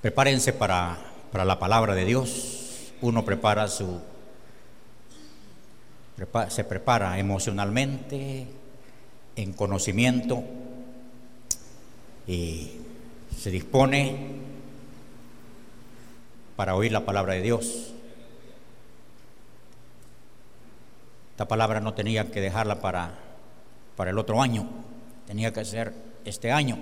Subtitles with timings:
[0.00, 0.96] Prepárense para,
[1.32, 2.92] para la palabra de Dios.
[3.00, 4.00] Uno prepara su,
[6.48, 8.46] se prepara emocionalmente,
[9.34, 10.42] en conocimiento
[12.26, 12.72] y
[13.36, 14.16] se dispone
[16.56, 17.92] para oír la palabra de Dios.
[21.30, 23.14] Esta palabra no tenía que dejarla para,
[23.96, 24.68] para el otro año,
[25.26, 25.92] tenía que ser
[26.24, 26.78] este año.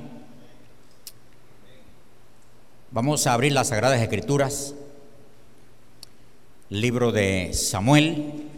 [2.97, 4.75] Vamos a abrir las Sagradas Escrituras,
[6.71, 8.49] libro de Samuel,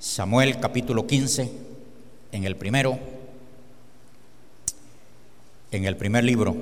[0.00, 1.52] Samuel capítulo 15,
[2.32, 2.98] en el primero,
[5.70, 6.56] en el primer libro.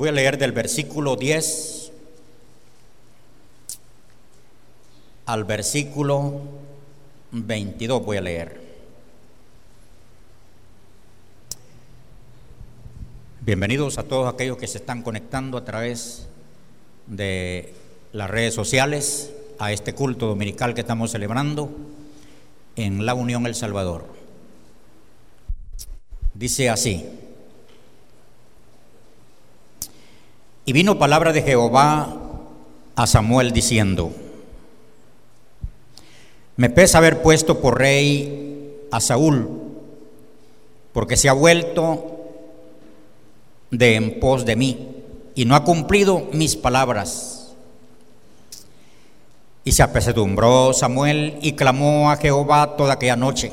[0.00, 1.92] Voy a leer del versículo 10
[5.26, 6.40] al versículo
[7.32, 8.62] 22, voy a leer.
[13.42, 16.28] Bienvenidos a todos aquellos que se están conectando a través
[17.06, 17.74] de
[18.14, 21.70] las redes sociales a este culto dominical que estamos celebrando
[22.74, 24.06] en la Unión El Salvador.
[26.32, 27.06] Dice así.
[30.70, 32.14] Y vino palabra de Jehová
[32.94, 34.12] a Samuel diciendo,
[36.54, 39.50] me pesa haber puesto por rey a Saúl,
[40.92, 42.20] porque se ha vuelto
[43.72, 44.94] de en pos de mí
[45.34, 47.52] y no ha cumplido mis palabras.
[49.64, 53.50] Y se apesadumbró Samuel y clamó a Jehová toda aquella noche.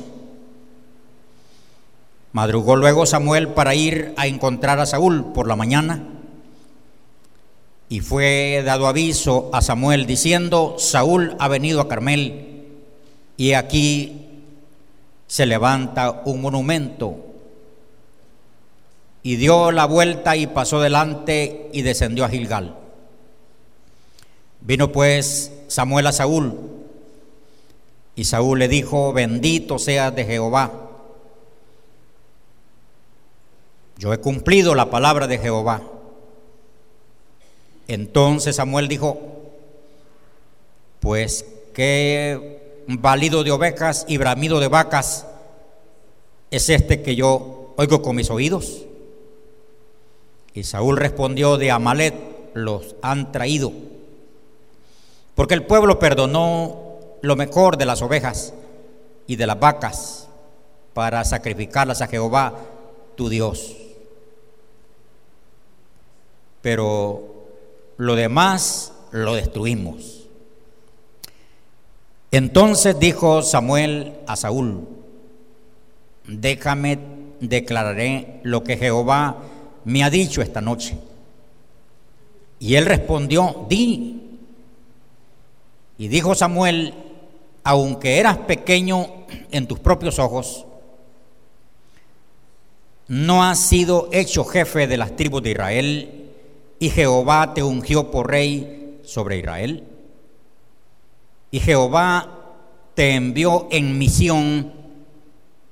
[2.31, 6.13] Madrugó luego Samuel para ir a encontrar a Saúl por la mañana
[7.89, 12.65] y fue dado aviso a Samuel diciendo, Saúl ha venido a Carmel
[13.37, 14.27] y aquí
[15.27, 17.23] se levanta un monumento.
[19.23, 22.75] Y dio la vuelta y pasó delante y descendió a Gilgal.
[24.61, 26.55] Vino pues Samuel a Saúl
[28.15, 30.71] y Saúl le dijo, bendito seas de Jehová.
[33.97, 35.81] Yo he cumplido la palabra de Jehová.
[37.87, 39.19] Entonces Samuel dijo,
[40.99, 45.25] pues qué válido de ovejas y bramido de vacas
[46.51, 48.83] es este que yo oigo con mis oídos.
[50.53, 52.15] Y Saúl respondió, de Amalet
[52.53, 53.71] los han traído,
[55.35, 58.53] porque el pueblo perdonó lo mejor de las ovejas
[59.27, 60.27] y de las vacas
[60.93, 62.55] para sacrificarlas a Jehová,
[63.15, 63.75] tu Dios.
[66.61, 67.36] Pero
[67.97, 70.27] lo demás lo destruimos.
[72.31, 74.87] Entonces dijo Samuel a Saúl,
[76.27, 76.99] déjame
[77.39, 79.37] declararé lo que Jehová
[79.85, 80.97] me ha dicho esta noche.
[82.59, 84.39] Y él respondió, di.
[85.97, 86.93] Y dijo Samuel,
[87.63, 89.07] aunque eras pequeño
[89.51, 90.65] en tus propios ojos,
[93.07, 96.26] no has sido hecho jefe de las tribus de Israel
[96.79, 99.83] y Jehová te ungió por rey sobre Israel.
[101.51, 102.37] Y Jehová
[102.93, 104.73] te envió en misión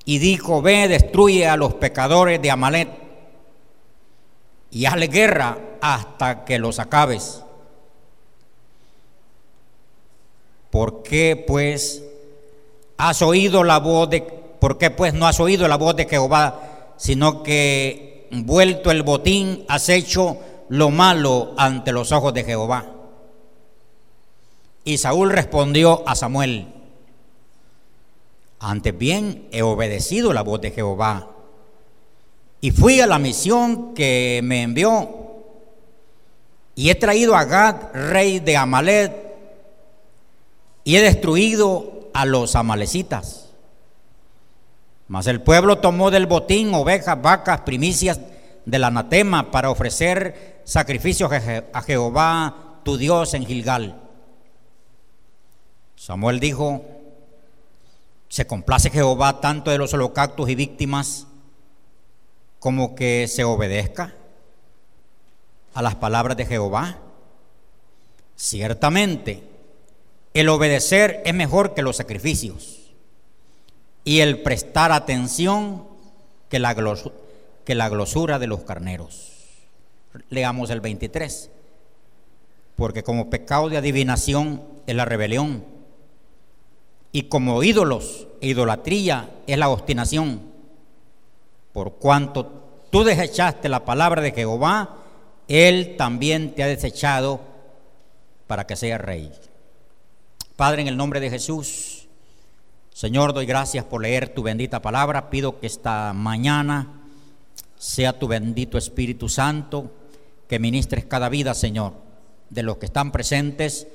[0.06, 2.90] y dijo, ve, destruye a los pecadores de Amalet
[4.72, 7.42] y hazle guerra hasta que los acabes.
[10.70, 12.04] ¿Por qué pues
[12.98, 16.94] has oído la voz de, por qué pues no has oído la voz de Jehová,
[16.98, 20.38] sino que vuelto el botín has hecho
[20.70, 22.86] lo malo ante los ojos de Jehová.
[24.84, 26.68] Y Saúl respondió a Samuel,
[28.60, 31.30] antes bien he obedecido la voz de Jehová
[32.62, 35.26] y fui a la misión que me envió
[36.76, 39.14] y he traído a Gad, rey de Amalet,
[40.84, 43.50] y he destruido a los amalecitas.
[45.08, 48.20] Mas el pueblo tomó del botín ovejas, vacas, primicias
[48.66, 54.02] del anatema para ofrecer sacrificios a Jehová tu Dios en Gilgal.
[55.96, 56.84] Samuel dijo,
[58.28, 61.28] se complace Jehová tanto de los holocaustos y víctimas
[62.60, 64.14] como que se obedezca
[65.74, 67.00] a las palabras de Jehová.
[68.36, 69.44] Ciertamente,
[70.34, 72.92] el obedecer es mejor que los sacrificios
[74.04, 75.88] y el prestar atención
[76.50, 76.76] que la,
[77.64, 79.35] que la glosura de los carneros.
[80.30, 81.52] Leamos el 23.
[82.76, 85.64] Porque como pecado de adivinación es la rebelión,
[87.12, 90.42] y como ídolos e idolatría es la obstinación,
[91.72, 94.98] por cuanto tú desechaste la palabra de Jehová,
[95.48, 97.40] Él también te ha desechado
[98.48, 99.32] para que seas rey.
[100.58, 102.08] Padre, en el nombre de Jesús,
[102.94, 105.30] Señor, doy gracias por leer tu bendita palabra.
[105.30, 107.02] Pido que esta mañana
[107.78, 109.92] sea tu bendito Espíritu Santo
[110.48, 111.94] que ministres cada vida, Señor,
[112.50, 113.88] de los que están presentes,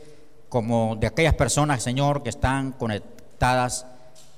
[0.49, 3.87] como de aquellas personas, Señor, que están conectadas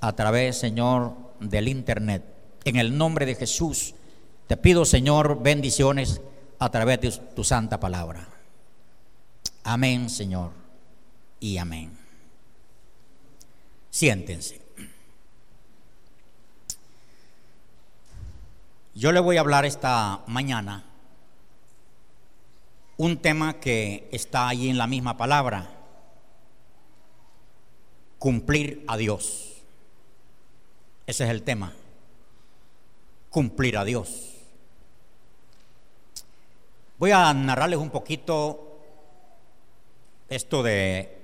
[0.01, 2.23] a través, Señor, del Internet.
[2.65, 3.95] En el nombre de Jesús,
[4.47, 6.21] te pido, Señor, bendiciones
[6.59, 8.29] a través de tu santa palabra.
[9.65, 10.51] Amén, Señor,
[11.41, 11.97] y amén.
[13.91, 14.61] Siéntense.
[18.95, 20.85] Yo le voy a hablar esta mañana
[23.03, 25.69] un tema que está allí en la misma palabra,
[28.21, 29.55] cumplir a Dios.
[31.09, 31.73] Ese es el tema,
[33.29, 34.37] cumplir a Dios.
[36.97, 38.79] Voy a narrarles un poquito
[40.29, 41.19] esto de,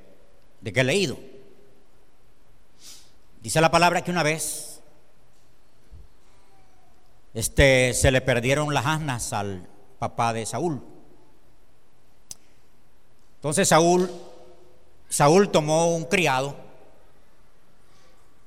[0.60, 1.16] de que he leído.
[3.40, 4.80] Dice la palabra que una vez
[7.34, 9.68] este, se le perdieron las asnas al
[10.00, 10.97] papá de Saúl.
[13.38, 14.10] Entonces Saúl,
[15.08, 16.56] Saúl tomó un criado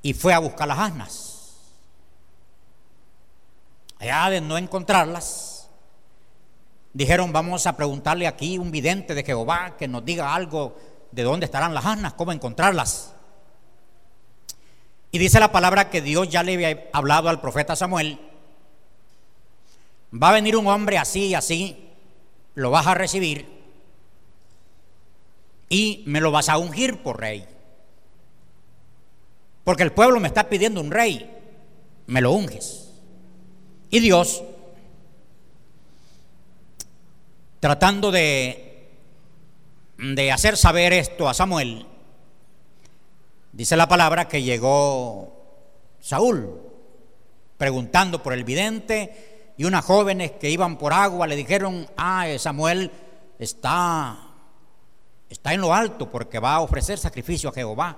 [0.02, 1.38] y fue a buscar las asnas.
[4.00, 5.70] Allá de no encontrarlas,
[6.92, 10.78] dijeron, vamos a preguntarle aquí un vidente de Jehová que nos diga algo
[11.12, 13.14] de dónde estarán las asnas, cómo encontrarlas.
[15.10, 18.20] Y dice la palabra que Dios ya le había hablado al profeta Samuel.
[20.22, 21.90] Va a venir un hombre así y así,
[22.56, 23.61] lo vas a recibir
[25.72, 27.46] y me lo vas a ungir por rey.
[29.64, 31.32] Porque el pueblo me está pidiendo un rey,
[32.06, 32.92] me lo unges.
[33.90, 34.44] Y Dios,
[37.60, 38.92] tratando de,
[39.98, 41.88] de hacer saber esto a Samuel,
[43.54, 45.34] Dice la palabra que llegó
[46.00, 46.58] Saúl
[47.58, 52.90] preguntando por el vidente y unas jóvenes que iban por agua le dijeron, ah, Samuel
[53.38, 54.31] está,
[55.34, 57.98] está en lo alto porque va a ofrecer sacrificio a Jehová.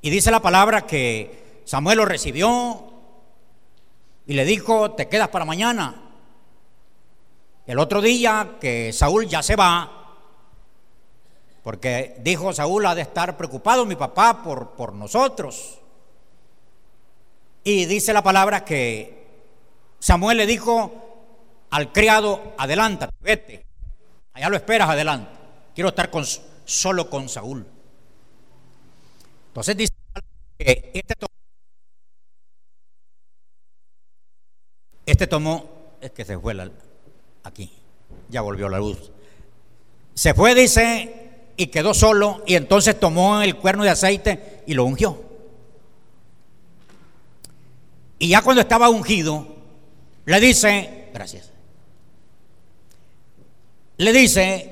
[0.00, 2.92] Y dice la palabra que Samuel lo recibió
[4.26, 6.10] y le dijo, te quedas para mañana.
[7.66, 10.16] El otro día que Saúl ya se va,
[11.62, 15.78] porque dijo Saúl, ha de estar preocupado mi papá por, por nosotros.
[17.64, 19.26] Y dice la palabra que
[20.00, 20.92] Samuel le dijo
[21.70, 23.66] al criado, adelántate, vete.
[24.32, 25.41] Allá lo esperas, adelante.
[25.74, 26.10] Quiero estar
[26.64, 27.66] solo con Saúl.
[29.48, 29.92] Entonces dice
[30.58, 31.28] que este tomó,
[35.04, 35.70] este tomó,
[36.00, 36.56] es que se fue
[37.42, 37.70] aquí,
[38.28, 39.10] ya volvió la luz.
[40.14, 41.22] Se fue, dice,
[41.56, 45.22] y quedó solo y entonces tomó el cuerno de aceite y lo ungió.
[48.18, 49.46] Y ya cuando estaba ungido,
[50.24, 51.50] le dice, gracias,
[53.98, 54.71] le dice,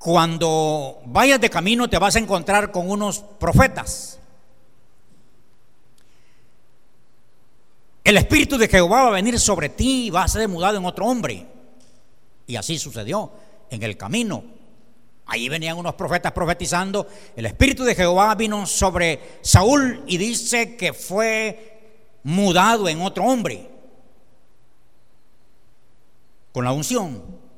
[0.00, 4.18] cuando vayas de camino te vas a encontrar con unos profetas.
[8.02, 10.86] El Espíritu de Jehová va a venir sobre ti y va a ser mudado en
[10.86, 11.46] otro hombre.
[12.46, 13.30] Y así sucedió
[13.68, 14.42] en el camino.
[15.26, 17.06] Allí venían unos profetas profetizando.
[17.36, 23.68] El Espíritu de Jehová vino sobre Saúl y dice que fue mudado en otro hombre.
[26.52, 27.49] Con la unción.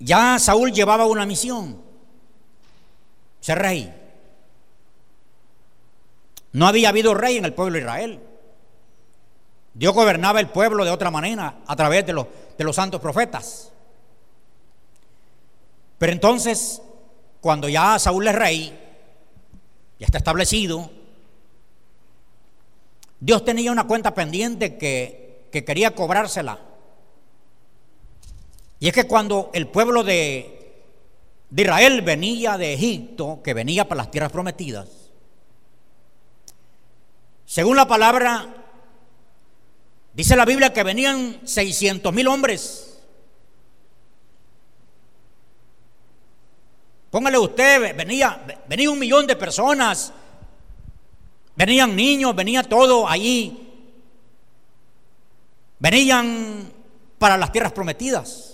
[0.00, 1.78] Ya Saúl llevaba una misión.
[3.40, 3.94] Ser rey.
[6.52, 8.20] No había habido rey en el pueblo de Israel.
[9.74, 13.72] Dios gobernaba el pueblo de otra manera a través de los, santos profetas.
[15.98, 16.82] Pero entonces,
[17.40, 18.78] cuando ya Saúl es rey,
[19.98, 20.90] ya está establecido,
[23.20, 26.69] Dios tenía una cuenta pendiente que quería cobrársela.
[28.80, 30.82] Y es que cuando el pueblo de,
[31.50, 34.88] de Israel venía de Egipto, que venía para las tierras prometidas,
[37.44, 38.60] según la palabra
[40.12, 42.98] Dice la Biblia que venían 600 mil hombres.
[47.10, 50.12] Póngale usted, venía, venía un millón de personas.
[51.56, 53.68] Venían niños, venía todo allí.
[55.78, 56.72] Venían
[57.18, 58.49] para las tierras prometidas.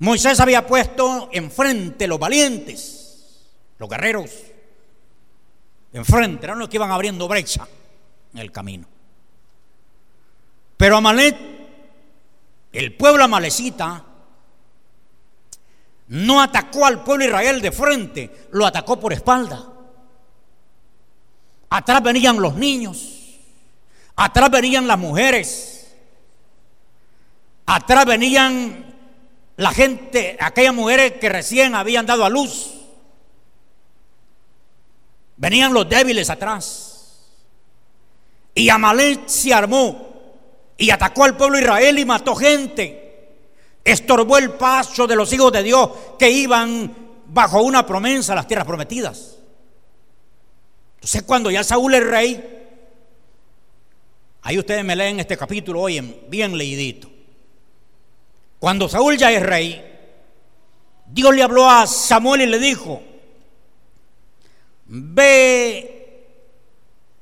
[0.00, 3.42] Moisés había puesto enfrente los valientes,
[3.78, 4.30] los guerreros,
[5.92, 7.66] enfrente, eran los que iban abriendo brecha
[8.32, 8.86] en el camino.
[10.76, 11.36] Pero Amalek,
[12.72, 14.04] el pueblo amalecita,
[16.08, 19.66] no atacó al pueblo de Israel de frente, lo atacó por espalda.
[21.70, 23.36] Atrás venían los niños,
[24.14, 25.92] atrás venían las mujeres,
[27.66, 28.87] atrás venían
[29.58, 32.74] la gente, aquellas mujeres que recién habían dado a luz.
[35.36, 37.26] Venían los débiles atrás.
[38.54, 40.32] Y Amalek se armó
[40.76, 43.34] y atacó al pueblo de Israel y mató gente.
[43.82, 46.94] Estorbó el paso de los hijos de Dios que iban
[47.26, 49.38] bajo una promesa a las tierras prometidas.
[50.94, 52.68] Entonces cuando ya Saúl es rey,
[54.42, 57.17] ahí ustedes me leen este capítulo hoy bien leidito.
[58.58, 59.84] Cuando Saúl ya es rey,
[61.06, 63.02] Dios le habló a Samuel y le dijo,
[64.86, 66.26] ve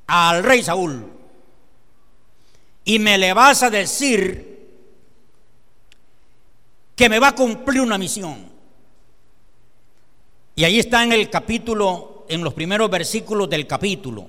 [0.07, 1.11] al rey Saúl
[2.85, 4.57] y me le vas a decir
[6.95, 8.49] que me va a cumplir una misión.
[10.55, 14.27] Y ahí está en el capítulo, en los primeros versículos del capítulo.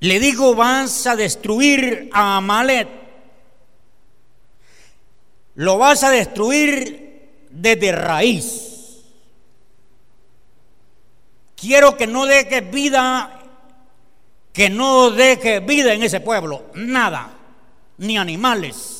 [0.00, 3.01] Le digo, vas a destruir a Amalet
[5.54, 9.02] lo vas a destruir desde raíz.
[11.56, 13.40] Quiero que no dejes vida,
[14.52, 17.34] que no dejes vida en ese pueblo, nada,
[17.98, 18.98] ni animales.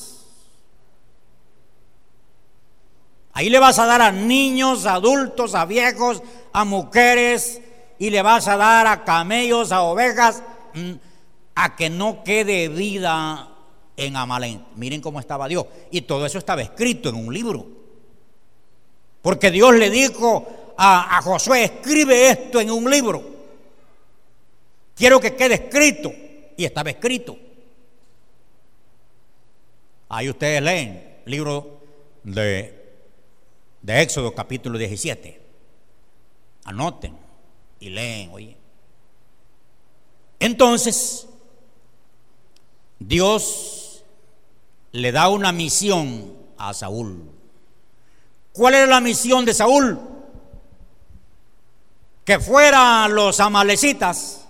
[3.32, 7.60] Ahí le vas a dar a niños, a adultos, a viejos, a mujeres,
[7.98, 10.42] y le vas a dar a camellos, a ovejas,
[10.74, 10.92] mm,
[11.54, 13.51] a que no quede vida
[13.96, 14.64] en Amalén.
[14.76, 15.66] Miren cómo estaba Dios.
[15.90, 17.66] Y todo eso estaba escrito en un libro.
[19.20, 23.22] Porque Dios le dijo a, Josué, escribe esto en un libro.
[24.94, 26.12] Quiero que quede escrito.
[26.56, 27.36] Y estaba escrito.
[30.08, 31.80] Ahí ustedes leen, libro
[32.22, 32.94] de,
[33.80, 35.40] de Éxodo capítulo 17.
[36.64, 37.16] Anoten
[37.80, 38.56] y leen, oye.
[40.38, 41.26] Entonces,
[42.98, 43.81] Dios
[44.92, 47.30] le da una misión a Saúl.
[48.52, 49.98] ¿Cuál era la misión de Saúl?
[52.24, 54.46] Que fueran los amalecitas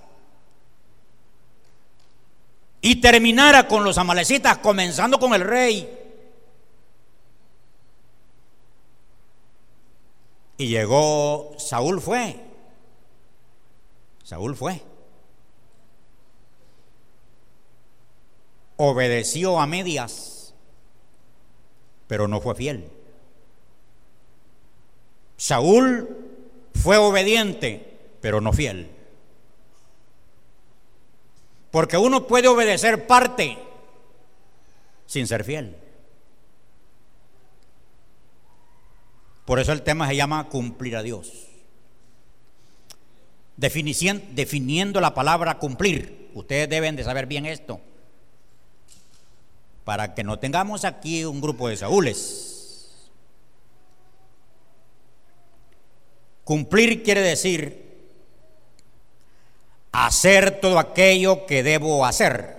[2.81, 5.99] y terminara con los amalecitas, comenzando con el rey.
[10.59, 12.39] Y llegó, Saúl fue,
[14.25, 14.83] Saúl fue.
[18.77, 20.32] Obedeció a medias
[22.13, 22.91] pero no fue fiel.
[25.39, 26.15] Saúl
[26.75, 28.91] fue obediente, pero no fiel.
[31.71, 33.57] Porque uno puede obedecer parte
[35.07, 35.75] sin ser fiel.
[39.47, 41.49] Por eso el tema se llama cumplir a Dios.
[43.57, 46.31] definiendo la palabra cumplir.
[46.35, 47.81] Ustedes deben de saber bien esto
[49.85, 53.01] para que no tengamos aquí un grupo de Saúles.
[56.45, 57.83] Cumplir quiere decir
[59.93, 62.57] hacer todo aquello que debo hacer,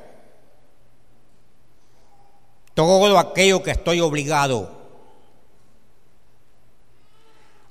[2.74, 4.72] todo aquello que estoy obligado,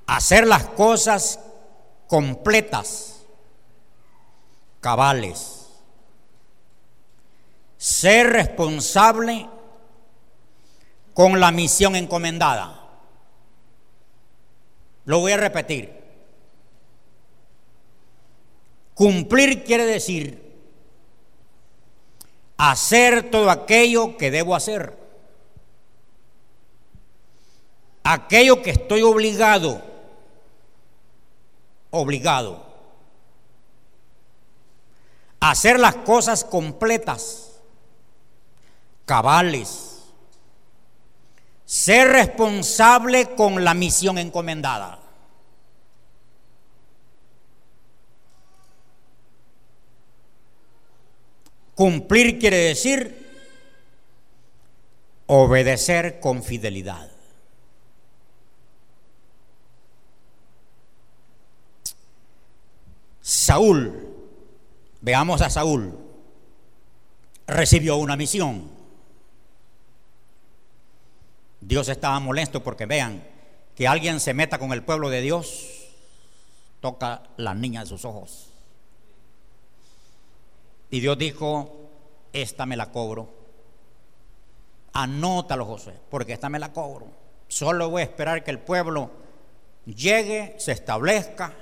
[0.05, 1.39] hacer las cosas
[2.07, 3.21] completas,
[4.81, 5.62] cabales
[7.83, 9.49] ser responsable
[11.13, 12.79] con la misión encomendada.
[15.03, 16.01] Lo voy a repetir.
[18.93, 20.55] Cumplir quiere decir
[22.55, 24.97] hacer todo aquello que debo hacer.
[28.05, 29.81] Aquello que estoy obligado,
[31.91, 32.65] obligado.
[35.41, 37.49] Hacer las cosas completas
[39.05, 40.03] cabales,
[41.65, 44.99] ser responsable con la misión encomendada.
[51.75, 53.23] Cumplir quiere decir
[55.25, 57.09] obedecer con fidelidad.
[63.21, 64.15] Saúl,
[65.01, 65.97] veamos a Saúl,
[67.47, 68.82] recibió una misión.
[71.65, 73.23] Dios estaba molesto porque vean
[73.75, 75.87] que alguien se meta con el pueblo de Dios,
[76.81, 78.49] toca la niña de sus ojos.
[80.89, 81.89] Y Dios dijo,
[82.33, 83.29] esta me la cobro.
[84.91, 87.07] Anótalo, José, porque esta me la cobro.
[87.47, 89.09] Solo voy a esperar que el pueblo
[89.85, 91.53] llegue, se establezca.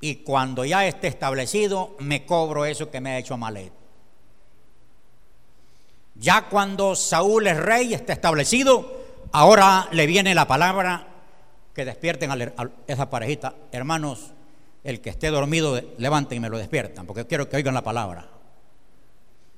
[0.00, 3.77] Y cuando ya esté establecido, me cobro eso que me ha hecho Amalet.
[6.18, 11.06] Ya cuando Saúl es rey, está establecido, ahora le viene la palabra
[11.74, 13.54] que despierten a esa parejita.
[13.70, 14.32] Hermanos,
[14.82, 18.28] el que esté dormido, levanten y me lo despiertan, porque quiero que oigan la palabra.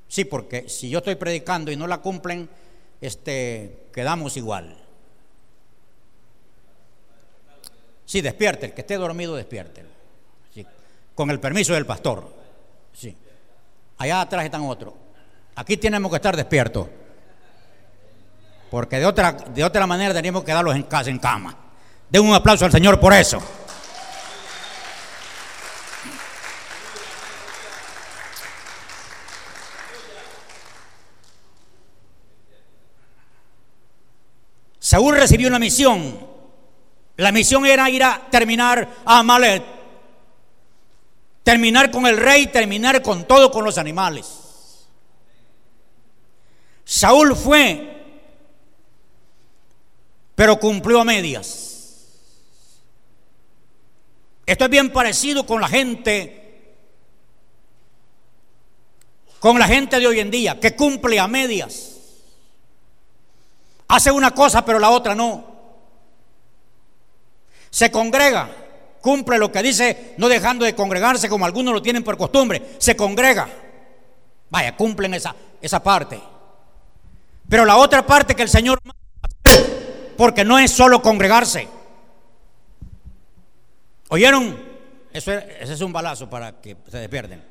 [0.06, 2.48] Sí, porque si yo estoy predicando y no la cumplen,
[3.00, 4.76] este, quedamos igual.
[8.04, 9.84] Sí, despierte, el que esté dormido, despierte.
[11.14, 12.34] con el permiso del pastor.
[12.92, 13.14] Sí.
[13.98, 14.94] Allá atrás están otros.
[15.56, 16.88] Aquí tenemos que estar despiertos.
[18.70, 21.56] Porque de otra, de otra manera tenemos que darlos en casa, en cama.
[22.08, 23.42] Den un aplauso al Señor por eso.
[34.90, 36.18] Saúl recibió una misión.
[37.16, 39.62] La misión era ir a terminar a Amalet.
[41.44, 44.39] Terminar con el rey, terminar con todo, con los animales.
[46.90, 48.02] Saúl fue,
[50.34, 52.08] pero cumplió a medias.
[54.44, 56.74] Esto es bien parecido con la gente,
[59.38, 61.92] con la gente de hoy en día, que cumple a medias.
[63.86, 65.44] Hace una cosa pero la otra no.
[67.70, 68.50] Se congrega,
[69.00, 72.74] cumple lo que dice, no dejando de congregarse como algunos lo tienen por costumbre.
[72.78, 73.48] Se congrega.
[74.50, 76.20] Vaya, cumplen esa, esa parte.
[77.50, 78.78] Pero la otra parte que el Señor
[80.16, 81.68] porque no es solo congregarse.
[84.08, 84.70] ¿Oyeron?
[85.12, 87.42] Eso ese es un balazo para que se despierten.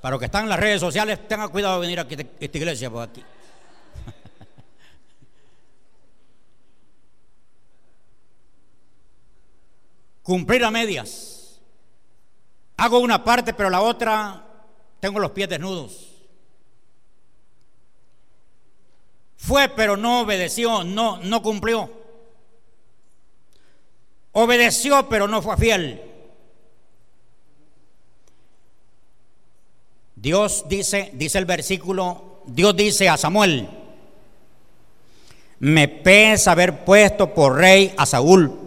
[0.00, 2.06] Para los que están en las redes sociales, tengan cuidado de venir a
[2.40, 3.22] esta iglesia por aquí.
[10.22, 11.60] Cumplir a medias.
[12.78, 14.43] Hago una parte, pero la otra
[15.04, 16.08] tengo los pies desnudos.
[19.36, 21.90] Fue, pero no obedeció, no, no cumplió.
[24.32, 26.00] Obedeció, pero no fue fiel.
[30.16, 33.68] Dios dice, dice el versículo, Dios dice a Samuel,
[35.58, 38.58] me pesa haber puesto por rey a Saúl,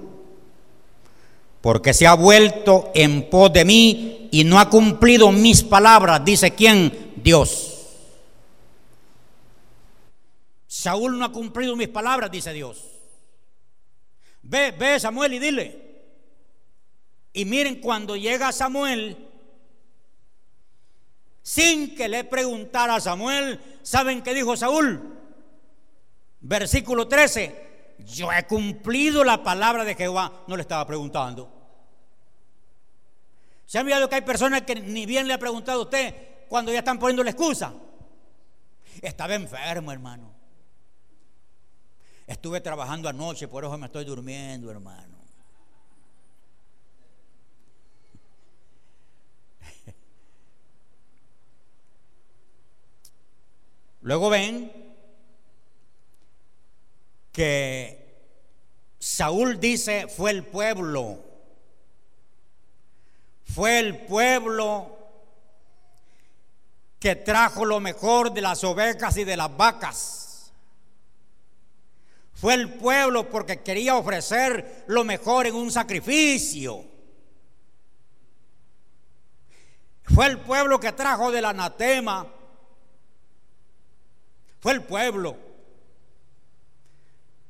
[1.61, 6.53] porque se ha vuelto en pos de mí y no ha cumplido mis palabras, dice
[6.53, 7.73] quién, Dios.
[10.67, 12.83] Saúl no ha cumplido mis palabras, dice Dios.
[14.43, 15.87] Ve, ve Samuel y dile.
[17.33, 19.17] Y miren, cuando llega Samuel,
[21.41, 25.17] sin que le preguntara a Samuel, ¿saben qué dijo Saúl?
[26.41, 31.56] Versículo 13, yo he cumplido la palabra de Jehová, no le estaba preguntando.
[33.67, 36.15] ¿Se han mirado que hay personas que ni bien le ha preguntado a usted
[36.47, 37.73] cuando ya están poniendo la excusa?
[39.01, 40.33] Estaba enfermo, hermano.
[42.25, 45.17] Estuve trabajando anoche, por eso me estoy durmiendo, hermano.
[54.01, 54.71] Luego ven
[57.33, 58.31] que
[58.97, 61.26] Saúl dice, fue el pueblo,
[63.53, 64.97] fue el pueblo
[66.99, 70.51] que trajo lo mejor de las ovejas y de las vacas.
[72.33, 76.85] Fue el pueblo porque quería ofrecer lo mejor en un sacrificio.
[80.03, 82.33] Fue el pueblo que trajo del anatema
[84.59, 85.37] fue el pueblo.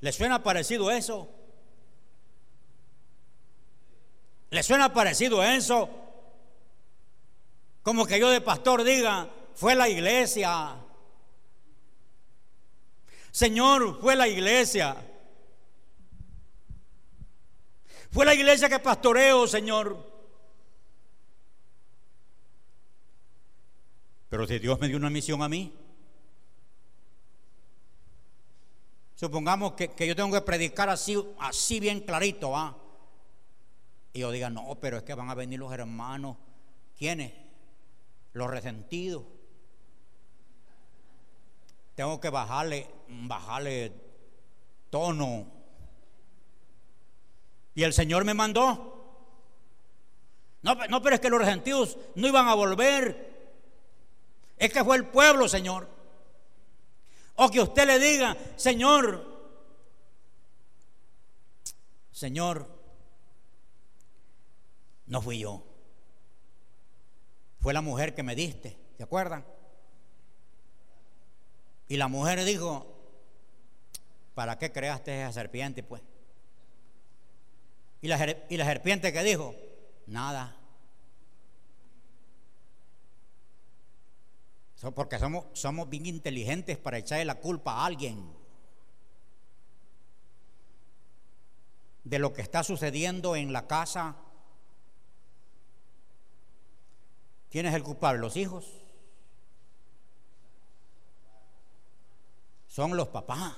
[0.02, 1.30] ¿Le suena parecido eso?
[4.50, 5.90] ¿Le suena parecido eso?
[7.84, 10.76] Como que yo de pastor diga, fue la iglesia.
[13.32, 14.96] Señor, fue la iglesia.
[18.12, 20.06] Fue la iglesia que pastoreo, Señor.
[24.30, 25.74] Pero si Dios me dio una misión a mí,
[29.18, 32.78] Supongamos que, yo tengo que predicar así, así bien clarito, ¿va?
[34.18, 36.38] Y yo diga, no, pero es que van a venir los hermanos.
[36.98, 37.34] ¿Quiénes?
[38.34, 39.22] Los resentidos.
[41.94, 43.94] Tengo que bajarle, bajarle
[44.90, 45.46] tono.
[47.76, 49.22] Y el Señor me mandó.
[50.64, 53.54] No, no, pero es que los resentidos no iban a volver.
[54.58, 55.88] Es que fue el pueblo, Señor.
[57.36, 59.54] O que usted le diga, Señor,
[62.12, 62.77] Señor,
[65.08, 65.64] no fui yo.
[67.60, 69.46] Fue la mujer que me diste, ¿se acuerdan?
[71.88, 72.86] Y la mujer dijo,
[74.36, 76.02] ¿para qué creaste esa serpiente, pues?
[78.02, 79.56] Y la, y la serpiente que dijo,
[80.06, 80.56] nada.
[84.94, 88.32] Porque somos, somos bien inteligentes para echarle la culpa a alguien
[92.04, 94.16] de lo que está sucediendo en la casa.
[97.58, 98.20] ¿Quién es el culpable?
[98.20, 98.66] ¿Los hijos?
[102.68, 103.56] Son los papás.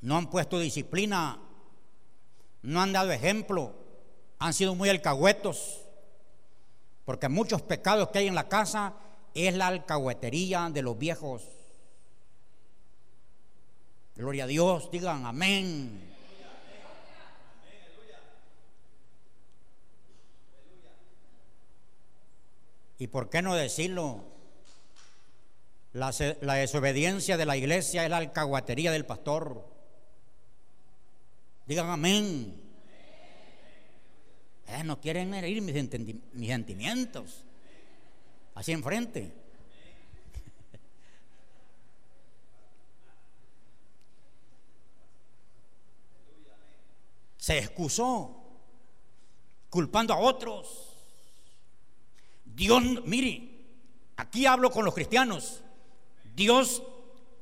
[0.00, 1.38] No han puesto disciplina,
[2.62, 3.72] no han dado ejemplo,
[4.40, 5.82] han sido muy alcahuetos,
[7.04, 8.94] porque muchos pecados que hay en la casa
[9.34, 11.44] es la alcahuetería de los viejos.
[14.16, 16.11] Gloria a Dios, digan amén.
[23.02, 24.22] ¿Y por qué no decirlo?
[25.92, 29.68] La, desobediencia de la iglesia es la alcahuetería del pastor.
[31.66, 32.62] Digan amén.
[34.68, 35.74] Eh, no quieren herir mis
[36.46, 37.44] sentimientos
[38.54, 39.34] así enfrente.
[47.36, 48.60] Se excusó,
[49.70, 50.91] culpando a otros.
[52.54, 53.50] Dios, mire,
[54.16, 55.62] aquí hablo con los cristianos.
[56.34, 56.82] Dios,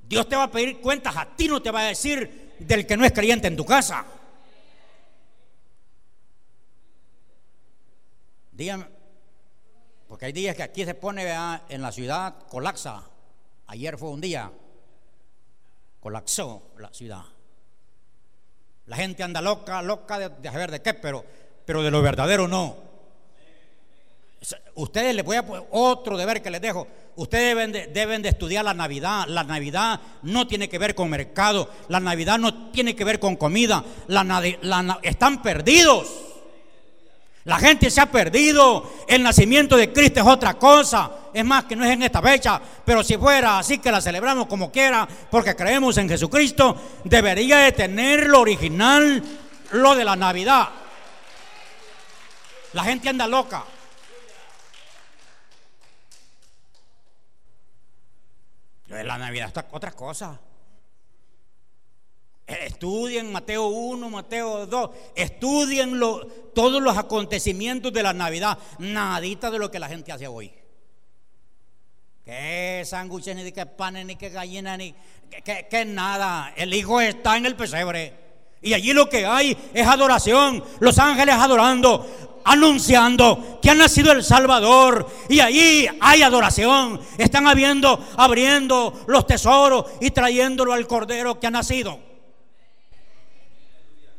[0.02, 2.96] Dios te va a pedir cuentas, a ti no te va a decir del que
[2.96, 4.04] no es creyente en tu casa.
[8.52, 8.86] Dígame,
[10.06, 11.32] porque hay días que aquí se pone
[11.68, 13.04] en la ciudad, colapsa.
[13.68, 14.50] Ayer fue un día,
[16.00, 17.22] colapsó la ciudad.
[18.86, 21.24] La gente anda loca, loca de, saber de qué, pero,
[21.64, 22.89] pero de lo verdadero no.
[24.74, 26.86] Ustedes les voy a poner otro deber que les dejo.
[27.16, 29.26] Ustedes deben de, estudiar la Navidad.
[29.28, 31.68] La Navidad no tiene que ver con mercado.
[31.88, 33.84] La Navidad no tiene que ver con comida.
[34.06, 36.08] La, están perdidos.
[37.44, 38.90] La gente se ha perdido.
[39.06, 41.10] El nacimiento de Cristo es otra cosa.
[41.34, 42.58] Es más que no es en esta fecha.
[42.86, 46.74] Pero si fuera así que la celebramos como quiera, porque creemos en Jesucristo,
[47.04, 49.22] debería de tener lo original,
[49.72, 50.70] lo de la Navidad.
[52.72, 53.64] La gente anda loca.
[58.90, 60.38] La Navidad está otra cosa.
[62.46, 66.00] Estudien Mateo 1, Mateo 2, estudien
[66.52, 70.52] todos los acontecimientos de la Navidad, nadita de lo que la gente hace hoy.
[72.24, 74.94] Que sándwiches, ni que panes, ni que gallina, ni
[75.44, 76.52] que, nada.
[76.56, 78.29] El hijo está en el pesebre.
[78.62, 80.62] Y allí lo que hay es adoración.
[80.80, 82.06] Los ángeles adorando,
[82.44, 85.06] anunciando que ha nacido el Salvador.
[85.28, 87.00] Y allí hay adoración.
[87.16, 91.98] Están habiendo, abriendo los tesoros y trayéndolo al Cordero que ha nacido.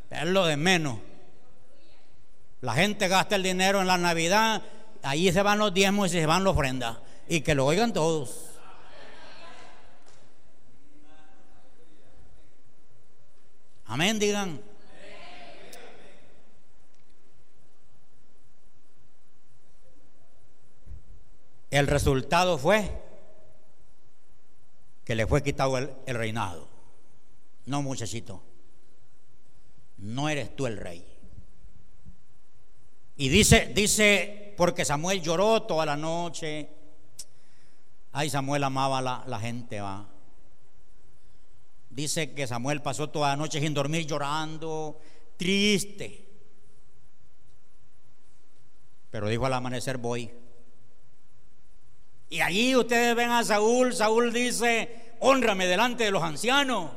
[0.09, 0.97] Es lo de menos.
[2.61, 4.61] La gente gasta el dinero en la Navidad,
[5.01, 6.97] ahí se van los diezmos y se van las ofrendas.
[7.27, 8.50] Y que lo oigan todos.
[13.91, 14.61] Amén, digan.
[21.69, 22.89] El resultado fue
[25.03, 26.69] que le fue quitado el, reinado.
[27.65, 28.41] No, muchachito
[29.97, 31.05] no eres tú el rey.
[33.17, 36.69] Y dice, dice, porque Samuel lloró toda la noche.
[38.13, 40.10] Ay, Samuel amaba la, la gente, va.
[41.91, 44.97] Dice que Samuel pasó toda la noche sin dormir llorando,
[45.35, 46.25] triste.
[49.09, 50.31] Pero dijo al amanecer voy.
[52.29, 56.91] Y allí ustedes ven a Saúl, Saúl dice, honrame delante de los ancianos.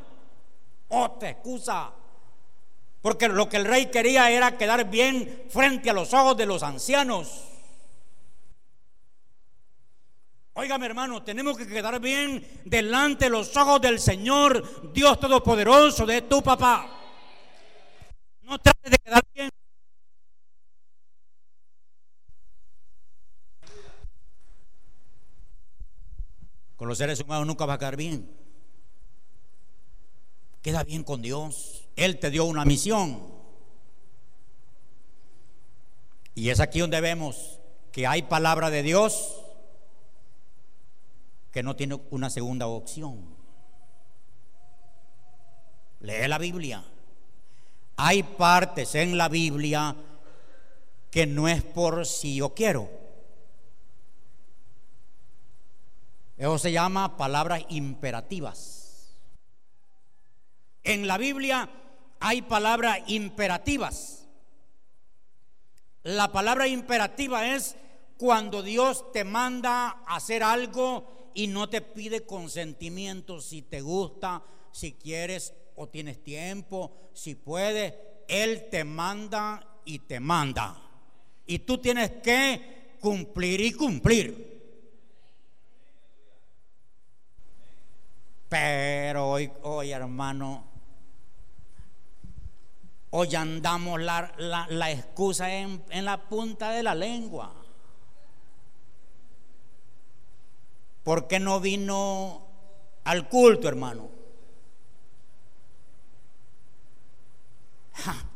[0.89, 1.93] Otra excusa.
[3.03, 6.63] Porque lo que el rey quería era quedar bien frente a los ojos de los
[6.63, 7.54] ancianos.
[10.57, 16.23] Óigame hermano, tenemos que quedar bien delante de los ojos del Señor, Dios Todopoderoso, de
[16.23, 16.89] tu papá.
[18.43, 19.51] No trates de quedar bien.
[26.77, 28.31] Con los seres humanos nunca va a quedar bien.
[30.63, 31.89] Queda bien con Dios.
[31.97, 33.27] Él te dio una misión.
[36.37, 37.59] Y es aquí donde vemos
[37.91, 39.41] que hay palabra de Dios
[41.55, 43.33] que no tiene una segunda opción.
[46.01, 46.85] Lee la Biblia.
[47.97, 49.95] Hay partes en la Biblia
[51.13, 52.91] que no es por si yo quiero.
[56.37, 59.15] Eso se llama palabras imperativas.
[60.83, 61.71] En la Biblia
[62.19, 64.27] hay palabras imperativas.
[66.03, 67.77] La palabra imperativa es
[68.17, 74.43] cuando Dios te manda a hacer algo y no te pide consentimiento si te gusta,
[74.73, 77.95] si quieres o tienes tiempo, si puedes.
[78.29, 80.81] Él te manda y te manda.
[81.47, 84.55] Y tú tienes que cumplir y cumplir.
[88.49, 90.65] Pero hoy, hoy hermano,
[93.11, 97.64] hoy andamos la, la, excusa en, en la punta de la lengua.
[101.05, 102.47] ¿Por qué no vino
[103.05, 104.09] al culto, hermano?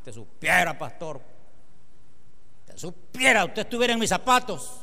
[0.04, 1.20] te supiera, pastor.
[2.66, 4.82] Te supiera, usted estuviera en mis zapatos.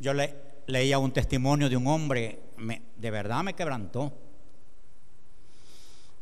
[0.00, 0.32] Yo le,
[0.66, 2.40] leía un testimonio de un hombre,
[2.96, 4.12] de verdad me quebrantó.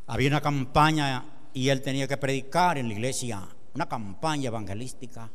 [0.07, 5.31] Había una campaña y él tenía que predicar en la iglesia una campaña evangelística.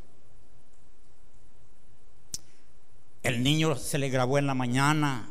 [3.22, 5.28] El niño se le grabó en la mañana,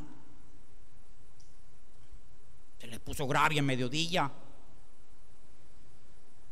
[2.80, 4.32] se le puso gravia en mediodía.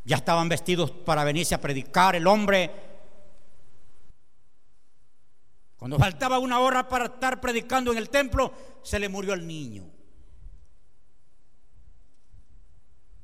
[0.04, 2.18] Ya estaban vestidos para venirse a predicar.
[2.18, 2.70] El hombre,
[5.78, 8.52] cuando faltaba una hora para estar predicando en el templo,
[8.84, 9.86] se le murió el niño.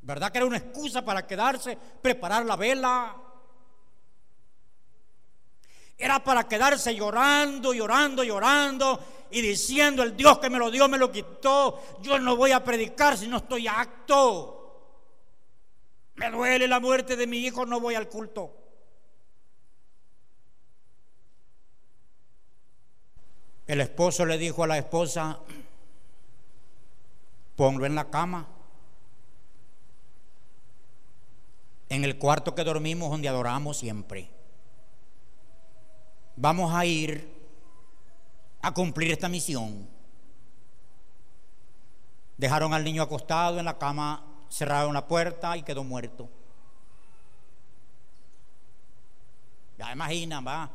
[0.03, 3.24] ¿Verdad que era una excusa para quedarse, preparar la vela?
[5.97, 8.99] Era para quedarse llorando, llorando, llorando
[9.31, 11.81] y diciendo, el Dios que me lo dio me lo quitó.
[12.01, 14.51] Yo no voy a predicar si no estoy acto.
[16.15, 18.53] Me duele la muerte de mi hijo, no voy al culto.
[23.67, 25.39] El esposo le dijo a la esposa,
[27.55, 28.47] ponlo en la cama,
[31.89, 34.34] en el cuarto que dormimos donde adoramos siempre
[36.35, 37.33] vamos a ir
[38.61, 39.87] a cumplir esta misión.
[42.37, 46.29] Dejaron al niño acostado en la cama, cerraron la puerta y quedó muerto.
[49.77, 50.69] Ya imaginan, va,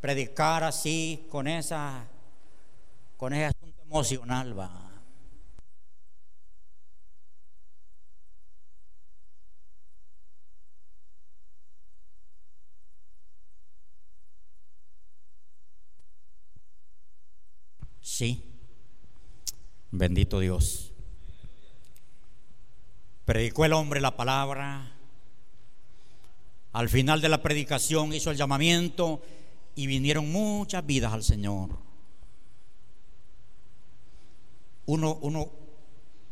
[0.00, 2.04] predicar así con esa,
[3.16, 4.89] con ese asunto emocional, va.
[18.00, 18.42] Sí.
[19.90, 20.92] Bendito Dios.
[23.24, 24.96] Predicó el hombre la palabra.
[26.72, 29.22] Al final de la predicación hizo el llamamiento
[29.74, 31.70] y vinieron muchas vidas al Señor.
[34.86, 35.50] Uno, uno,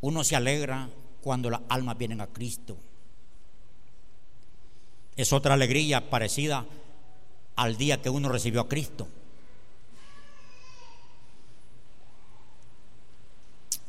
[0.01, 2.77] uno se alegra cuando las almas vienen a Cristo.
[5.17, 6.65] Es otra alegría parecida
[7.57, 9.09] al día que uno recibió a Cristo.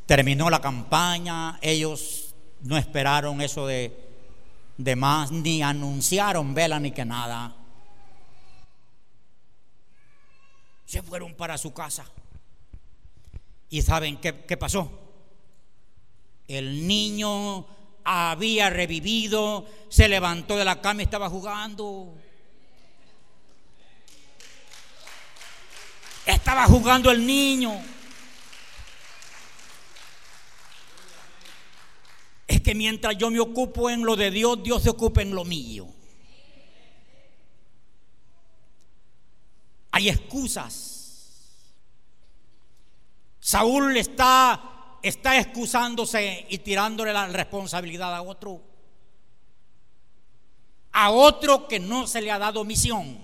[0.09, 3.95] Terminó la campaña, ellos no esperaron eso de,
[4.75, 7.55] de más, ni anunciaron vela ni que nada.
[10.87, 12.07] Se fueron para su casa.
[13.69, 14.91] ¿Y saben qué, qué pasó?
[16.47, 17.67] El niño
[18.03, 22.15] había revivido, se levantó de la cama y estaba jugando.
[26.25, 27.98] Estaba jugando el niño.
[32.49, 35.45] Es que mientras yo me ocupo en lo de Dios, Dios se ocupa en lo
[35.45, 35.87] mío.
[39.91, 41.55] Hay excusas.
[43.39, 48.63] Saúl está, está excusándose y tirándole la responsabilidad a otro.
[50.91, 53.15] a otro que no se le ha dado misión.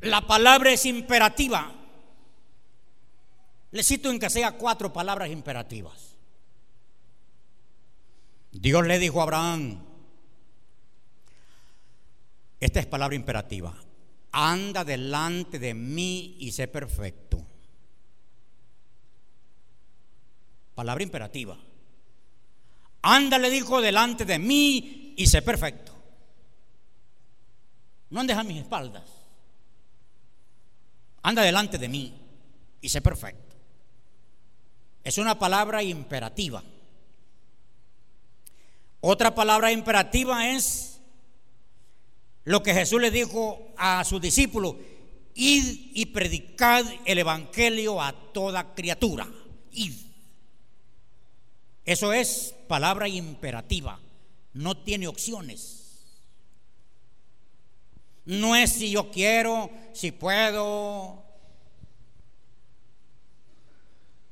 [0.00, 1.72] La palabra es imperativa.
[3.70, 6.13] Le cito en que sea cuatro palabras imperativas.
[8.54, 9.84] Dios le dijo a Abraham,
[12.60, 13.74] esta es palabra imperativa,
[14.30, 17.44] anda delante de mí y sé perfecto.
[20.74, 21.56] Palabra imperativa.
[23.02, 25.92] Anda, le dijo, delante de mí y sé perfecto.
[28.10, 29.04] No andes a mis espaldas.
[31.22, 32.14] Anda delante de mí
[32.80, 33.56] y sé perfecto.
[35.02, 36.62] Es una palabra imperativa.
[39.06, 40.98] Otra palabra imperativa es
[42.44, 44.76] lo que Jesús le dijo a sus discípulos,
[45.34, 49.28] id y predicad el Evangelio a toda criatura.
[49.72, 49.92] Id.
[51.84, 54.00] Eso es palabra imperativa,
[54.54, 55.98] no tiene opciones.
[58.24, 61.22] No es si yo quiero, si puedo.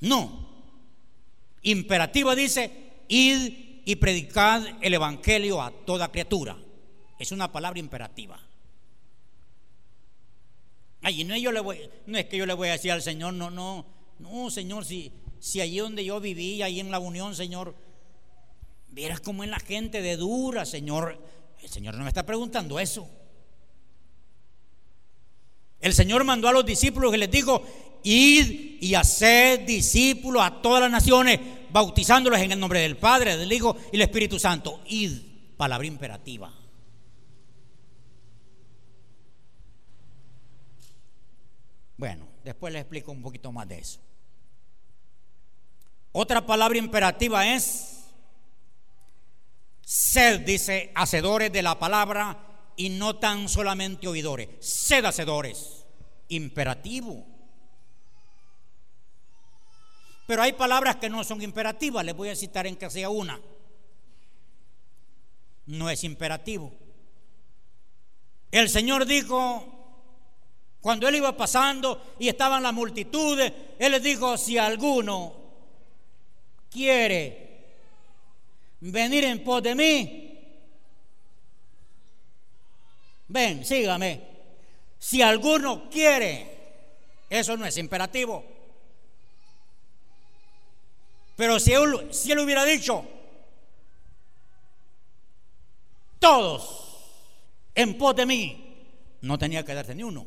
[0.00, 0.48] No.
[1.60, 6.56] Imperativa dice, id y predicad el Evangelio a toda criatura.
[7.18, 8.40] Es una palabra imperativa.
[11.02, 13.84] Ay, no, voy, es que yo le voy a decir al Señor, no, no,
[14.20, 17.74] no, Señor, si, si allí donde yo viví, ahí en la unión, Señor,
[18.88, 21.18] vieras cómo es la gente de dura, Señor.
[21.60, 23.08] El Señor no me está preguntando eso.
[25.80, 27.62] El Señor mandó a los discípulos y les dijo,
[28.04, 31.40] id y haced discípulos a todas las naciones,
[31.72, 34.80] bautizándolos en el nombre del Padre, del Hijo y del Espíritu Santo.
[34.86, 35.12] Id,
[35.56, 36.52] palabra imperativa.
[41.96, 44.00] Bueno, después les explico un poquito más de eso.
[46.12, 48.04] Otra palabra imperativa es
[49.80, 54.48] sed, dice, hacedores de la palabra y no tan solamente oidores.
[54.60, 55.86] Sed hacedores.
[56.28, 57.31] Imperativo.
[60.26, 62.04] Pero hay palabras que no son imperativas.
[62.04, 63.40] Les voy a citar en que sea una.
[65.66, 66.72] No es imperativo.
[68.50, 69.64] El Señor dijo,
[70.80, 75.34] cuando Él iba pasando y estaban las multitudes, Él les dijo, si alguno
[76.70, 77.42] quiere
[78.80, 80.38] venir en pos de mí,
[83.28, 84.20] ven, sígame.
[84.98, 86.46] Si alguno quiere,
[87.30, 88.51] eso no es imperativo.
[91.36, 93.04] Pero si él, hubiera dicho,
[96.18, 96.98] todos
[97.74, 98.86] en pos de mí,
[99.22, 100.26] no tenía que darse ni uno.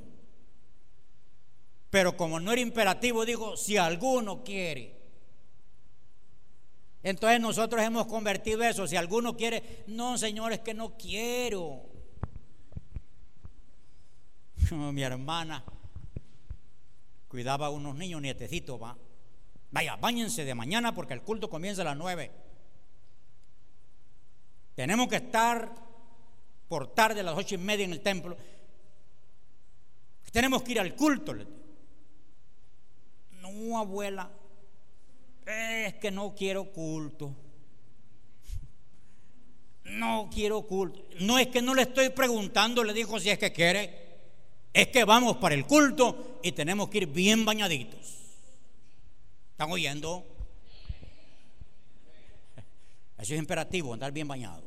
[1.89, 4.95] Pero como no era imperativo, digo, si alguno quiere.
[7.03, 8.87] Entonces nosotros hemos convertido eso.
[8.87, 11.83] Si alguno quiere, no, Señor, es que no quiero.
[14.71, 15.63] Mi hermana
[17.27, 18.97] cuidaba a unos niños nietecitos, va.
[19.75, 22.31] Vaya, bañense de mañana porque el culto comienza a las nueve.
[24.73, 25.69] Tenemos que estar
[26.69, 28.37] por tarde a las ocho y media en el templo.
[30.31, 31.35] Tenemos que ir al culto.
[33.41, 34.31] No, abuela,
[35.45, 37.35] es que no quiero culto.
[39.83, 41.03] No quiero culto.
[41.19, 44.05] No es que no le estoy preguntando, le dijo si es que quiere.
[44.71, 48.24] Es que vamos para el culto y tenemos que ir bien bañaditos.
[49.55, 50.25] ¿Están oyendo?
[53.17, 54.65] Eso es imperativo, andar bien bañado.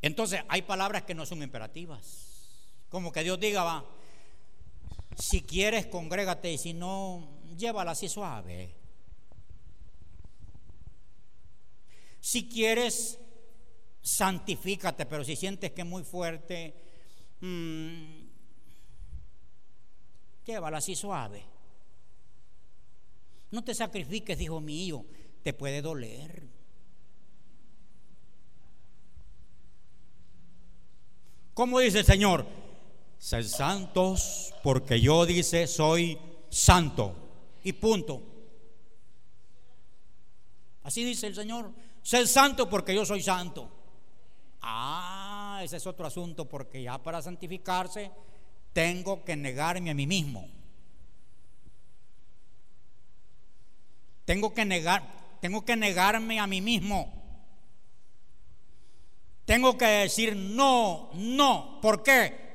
[0.00, 2.62] Entonces, hay palabras que no son imperativas.
[2.88, 3.84] Como que Dios diga, va,
[5.18, 8.72] si quieres, congrégate y si no, llévala así suave.
[12.20, 13.18] Si quieres,
[14.00, 16.87] santifícate, pero si sientes que es muy fuerte,
[17.40, 18.28] mmm,
[20.44, 21.44] llévala así suave.
[23.50, 25.04] No te sacrifiques, hijo mío,
[25.42, 26.48] te puede doler.
[31.54, 32.46] ¿Cómo dice el Señor?
[33.18, 36.18] Ser santos porque yo dice soy
[36.48, 37.16] santo.
[37.64, 38.22] Y punto.
[40.84, 41.72] Así dice el Señor.
[42.02, 43.68] Ser santo porque yo soy santo.
[44.62, 45.17] Ah,
[45.62, 48.10] ese es otro asunto porque ya para santificarse
[48.72, 50.48] tengo que negarme a mí mismo.
[54.24, 55.02] Tengo que negar,
[55.40, 57.12] tengo que negarme a mí mismo.
[59.44, 61.78] Tengo que decir no, no.
[61.80, 62.48] ¿Por qué?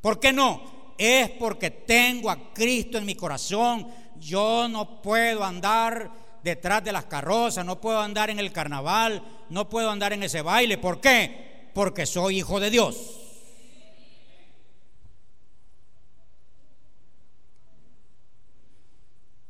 [0.00, 0.80] ¿Por qué no?
[1.00, 3.88] es porque tengo a Cristo en mi corazón.
[4.18, 6.10] Yo no puedo andar
[6.44, 10.42] detrás de las carrozas, no puedo andar en el carnaval, no puedo andar en ese
[10.42, 10.76] baile.
[10.76, 11.49] ¿Por qué?
[11.74, 13.20] Porque soy hijo de Dios.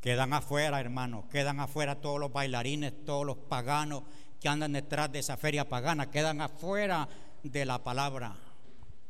[0.00, 4.02] Quedan afuera, hermanos, quedan afuera todos los bailarines, todos los paganos
[4.40, 7.06] que andan detrás de esa feria pagana, quedan afuera
[7.42, 8.34] de la palabra.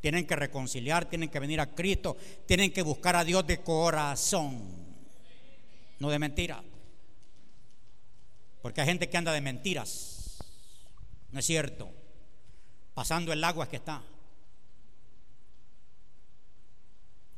[0.01, 4.63] Tienen que reconciliar, tienen que venir a Cristo, tienen que buscar a Dios de corazón,
[6.01, 6.63] no de mentira.
[8.61, 10.39] Porque hay gente que anda de mentiras,
[11.31, 12.00] no es cierto,
[13.01, 14.03] pasando el agua que está.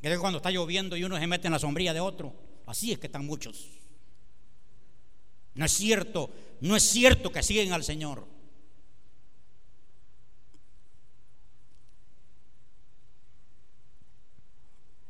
[0.03, 2.35] Es cuando está lloviendo y uno se mete en la sombrilla de otro.
[2.67, 3.69] Así es que están muchos.
[5.55, 6.31] No es cierto,
[6.63, 8.27] no es cierto que siguen al Señor.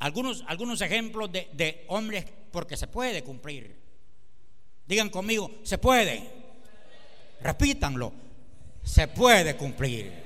[0.01, 3.75] Algunos, algunos ejemplos de, de hombres porque se puede cumplir.
[4.87, 6.31] Digan conmigo, se puede.
[7.41, 8.13] Repítanlo,
[8.83, 10.22] se puede cumplir.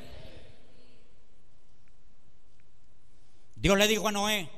[3.66, 4.48] Dios le dijo a Noé,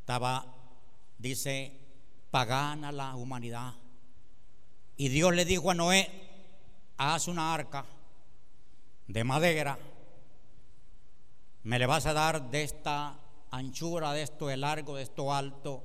[0.00, 0.46] estaba,
[1.18, 1.70] dice,
[2.30, 3.74] pagana la humanidad.
[4.96, 6.10] Y Dios le dijo a Noé,
[6.96, 7.84] haz una arca
[9.06, 9.78] de madera,
[11.64, 13.14] me le vas a dar de esta
[13.50, 15.82] anchura, de esto de largo, de esto alto,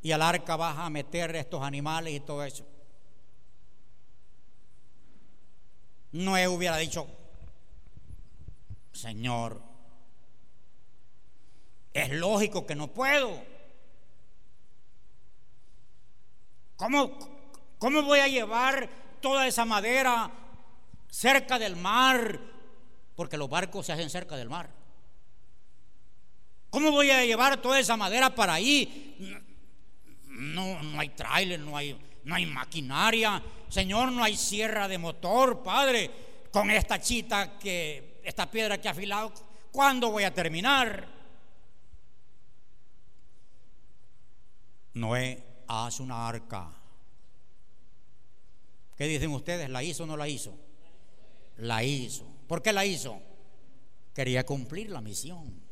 [0.00, 2.66] y al arca vas a meter estos animales y todo eso.
[6.12, 7.06] Noé hubiera dicho,
[8.96, 9.60] Señor,
[11.92, 13.42] es lógico que no puedo.
[16.76, 17.18] ¿Cómo,
[17.78, 18.88] ¿Cómo voy a llevar
[19.20, 20.30] toda esa madera
[21.10, 22.40] cerca del mar?
[23.14, 24.70] Porque los barcos se hacen cerca del mar.
[26.70, 29.44] ¿Cómo voy a llevar toda esa madera para ahí?
[30.26, 33.42] No, no hay trailer, no hay, no hay maquinaria.
[33.68, 36.10] Señor, no hay sierra de motor, Padre.
[36.50, 39.32] Con esta chita que, esta piedra que afilado,
[39.70, 41.06] ¿cuándo voy a terminar?
[44.94, 46.72] Noé hace una arca.
[48.96, 49.70] ¿Qué dicen ustedes?
[49.70, 50.58] ¿La hizo o no la hizo?
[51.58, 52.26] La hizo.
[52.48, 53.20] ¿Por qué la hizo?
[54.12, 55.62] Quería cumplir la misión.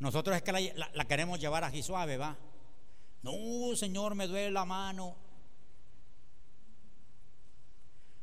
[0.00, 2.36] Nosotros es que la, queremos llevar a suave, ¿va?
[3.22, 5.27] No, Señor, me duele la mano.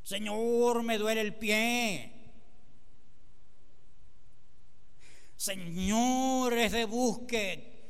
[0.05, 2.11] Señor, me duele el pie.
[5.35, 7.89] Señor, ese busque,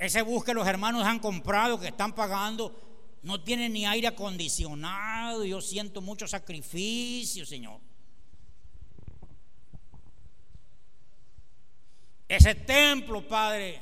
[0.00, 5.44] ese busque los hermanos han comprado, que están pagando, no tiene ni aire acondicionado.
[5.44, 7.78] Yo siento mucho sacrificio, Señor.
[12.26, 13.80] Ese templo, Padre,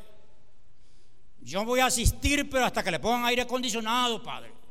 [1.41, 4.64] yo voy a asistir, pero hasta que le pongan aire acondicionado, Padre.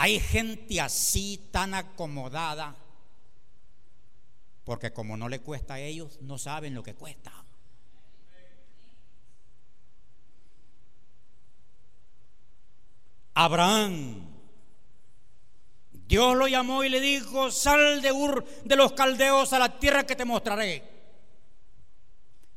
[0.00, 2.76] Hay gente así tan acomodada
[4.62, 7.32] porque como no le cuesta a ellos, no saben lo que cuesta.
[13.34, 14.24] Abraham,
[15.90, 20.06] Dios lo llamó y le dijo, sal de Ur de los caldeos a la tierra
[20.06, 20.84] que te mostraré.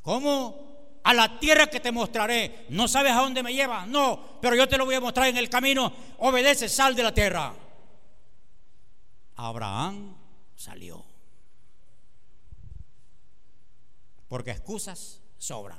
[0.03, 0.70] ¿Cómo?
[1.03, 2.65] A la tierra que te mostraré.
[2.69, 3.85] ¿No sabes a dónde me lleva?
[3.85, 5.91] No, pero yo te lo voy a mostrar en el camino.
[6.19, 7.53] Obedece, sal de la tierra.
[9.35, 10.15] Abraham
[10.55, 11.11] salió
[14.31, 15.77] porque excusas sobran.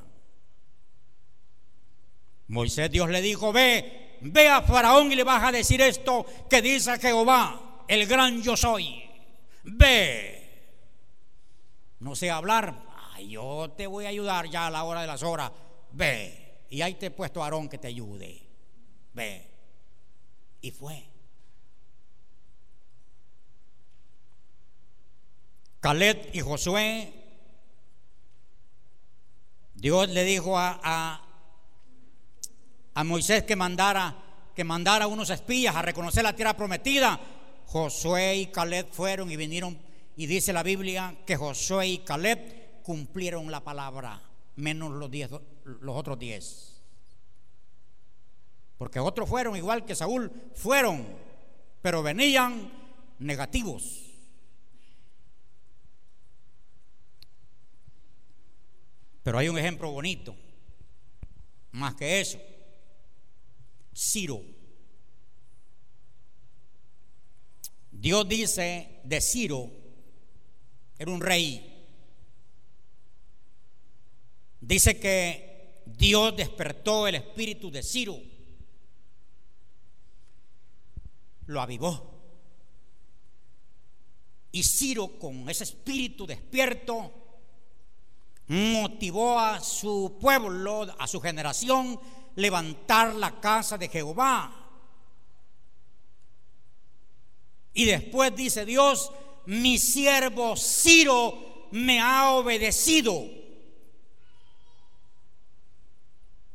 [2.48, 6.60] Moisés Dios le dijo, ve, ve a Faraón y le vas a decir esto que
[6.60, 9.04] dice Jehová, el gran yo soy.
[9.62, 10.42] Ve.
[12.00, 12.74] No sé hablar,
[13.28, 15.50] yo te voy a ayudar ya a la hora de las horas.
[15.92, 16.64] Ve.
[16.70, 18.42] Y ahí te he puesto a Aarón que te ayude.
[19.12, 19.48] Ve.
[20.60, 21.08] Y fue.
[25.80, 27.22] Caleb y Josué
[29.82, 31.20] Dios le dijo a,
[32.94, 34.14] a, Moisés que mandara,
[34.54, 37.18] que mandara unos espías a reconocer la tierra prometida.
[37.66, 39.76] Josué y Caleb fueron y vinieron,
[40.16, 44.20] y dice la Biblia que Josué y Caleb cumplieron la palabra,
[44.56, 45.30] menos los, diez,
[45.64, 46.82] los otros diez.
[48.78, 51.06] Porque otros fueron igual que Saúl, fueron,
[51.80, 52.72] pero venían
[53.18, 54.12] negativos.
[59.22, 60.34] Pero hay un ejemplo bonito,
[61.70, 62.38] más que eso.
[63.94, 64.42] Ciro.
[67.92, 69.70] Dios dice de Ciro,
[70.98, 71.71] era un rey,
[74.62, 78.16] dice que Dios despertó el espíritu de Ciro,
[81.46, 82.10] lo avivó.
[84.52, 87.12] Y Ciro, con ese espíritu despierto,
[88.48, 91.98] motivó a su pueblo, a su generación,
[92.36, 94.58] levantar la casa de Jehová.
[97.74, 99.10] Y después dice Dios,
[99.46, 103.42] mi siervo Ciro me ha obedecido.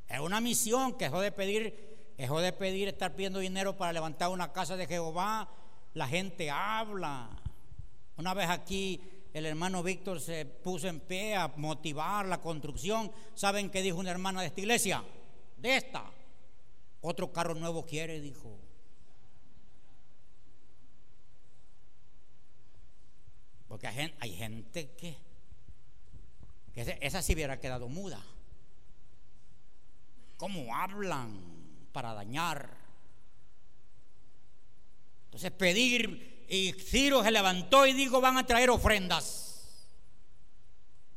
[0.08, 4.30] Es una misión que dejó de pedir, dejó de pedir estar pidiendo dinero para levantar
[4.30, 5.49] una casa de Jehová.
[5.93, 7.30] La gente habla.
[8.17, 9.01] Una vez aquí
[9.34, 13.11] el hermano Víctor se puso en pie a motivar la construcción.
[13.36, 15.03] ¿Saben qué dijo una hermana de esta iglesia?
[15.57, 16.03] De esta.
[17.01, 18.59] Otro carro nuevo quiere, dijo.
[23.67, 25.17] Porque hay gente, que,
[26.75, 28.23] esa sí hubiera quedado muda.
[30.38, 31.42] ¿Cómo hablan
[31.92, 32.78] para dañar?
[35.26, 39.48] Entonces pedir, y Ciro se levantó y dijo, van a traer ofrendas.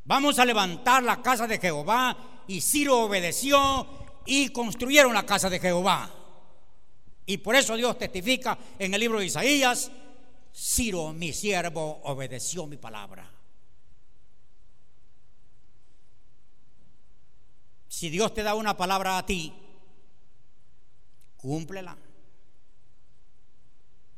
[0.05, 2.45] Vamos a levantar la casa de Jehová.
[2.49, 3.87] Y Ciro obedeció
[4.27, 6.11] y construyeron la casa de Jehová.
[7.27, 9.91] Y por eso Dios testifica en el libro de Isaías,
[10.53, 13.40] Ciro, mi siervo, obedeció mi palabra.
[17.91, 19.53] Si Dios te da una palabra a ti,
[21.37, 21.99] cúmplela.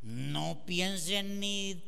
[0.03, 1.83] No pienses ni,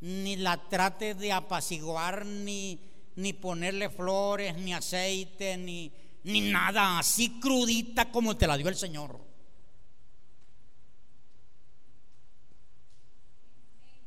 [0.00, 2.80] ni la trate de apaciguar, ni,
[3.16, 5.92] ni ponerle flores, ni aceite, ni,
[6.24, 9.20] ni nada, así crudita como te la dio el Señor.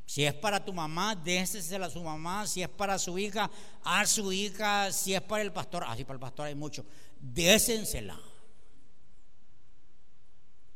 [0.07, 2.45] Si es para tu mamá, désesela a su mamá.
[2.45, 3.49] Si es para su hija,
[3.81, 4.91] a su hija.
[4.91, 6.83] Si es para el pastor, así para el pastor hay mucho.
[7.21, 8.19] Désensela.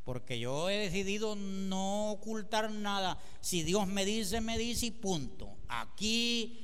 [0.04, 3.20] Porque yo he decidido no ocultar nada.
[3.42, 5.58] Si Dios me dice, me dice y punto.
[5.68, 6.62] Aquí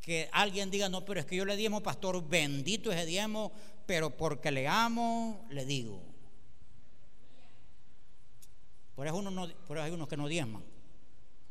[0.00, 3.52] que alguien diga, no, pero es que yo le diemo, pastor, bendito ese diemo,
[3.86, 6.02] pero porque le amo, le digo.
[8.96, 10.64] Por eso, no, por eso hay unos que no diezman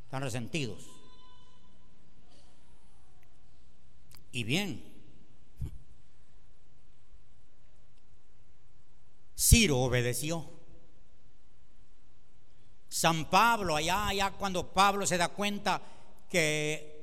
[0.07, 0.85] están resentidos.
[4.31, 4.81] Y bien,
[9.37, 10.49] Ciro obedeció.
[12.89, 15.79] San Pablo, allá, allá cuando Pablo se da cuenta
[16.27, 16.97] que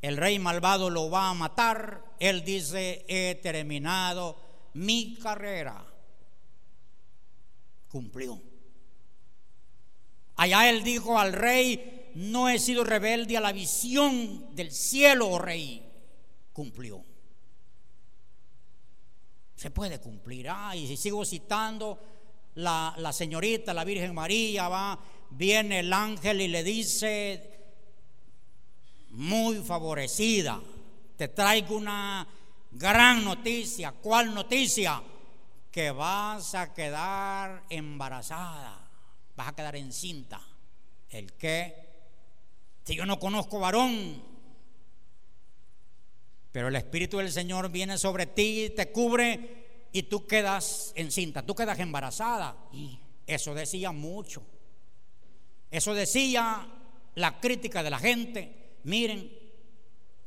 [0.00, 4.36] el rey malvado lo va a matar, él dice, he terminado
[4.74, 5.84] mi carrera.
[7.88, 8.40] Cumplió.
[10.36, 15.38] Allá él dijo al rey, no he sido rebelde a la visión del cielo, oh
[15.38, 15.90] rey.
[16.52, 17.11] Cumplió.
[19.62, 20.48] Se puede cumplir.
[20.50, 21.96] Ah, y si sigo citando,
[22.56, 24.98] la, la señorita, la Virgen María, va,
[25.30, 27.60] viene el ángel y le dice,
[29.10, 30.60] muy favorecida,
[31.16, 32.26] te traigo una
[32.72, 33.92] gran noticia.
[33.92, 35.00] ¿Cuál noticia?
[35.70, 38.90] Que vas a quedar embarazada,
[39.36, 40.40] vas a quedar encinta.
[41.08, 41.88] ¿El qué?
[42.82, 44.24] Si yo no conozco varón,
[46.52, 51.54] pero el Espíritu del Señor viene sobre ti, te cubre y tú quedas encinta, tú
[51.54, 52.54] quedas embarazada.
[52.72, 54.42] Y eso decía mucho.
[55.70, 56.68] Eso decía
[57.14, 58.76] la crítica de la gente.
[58.84, 59.32] Miren,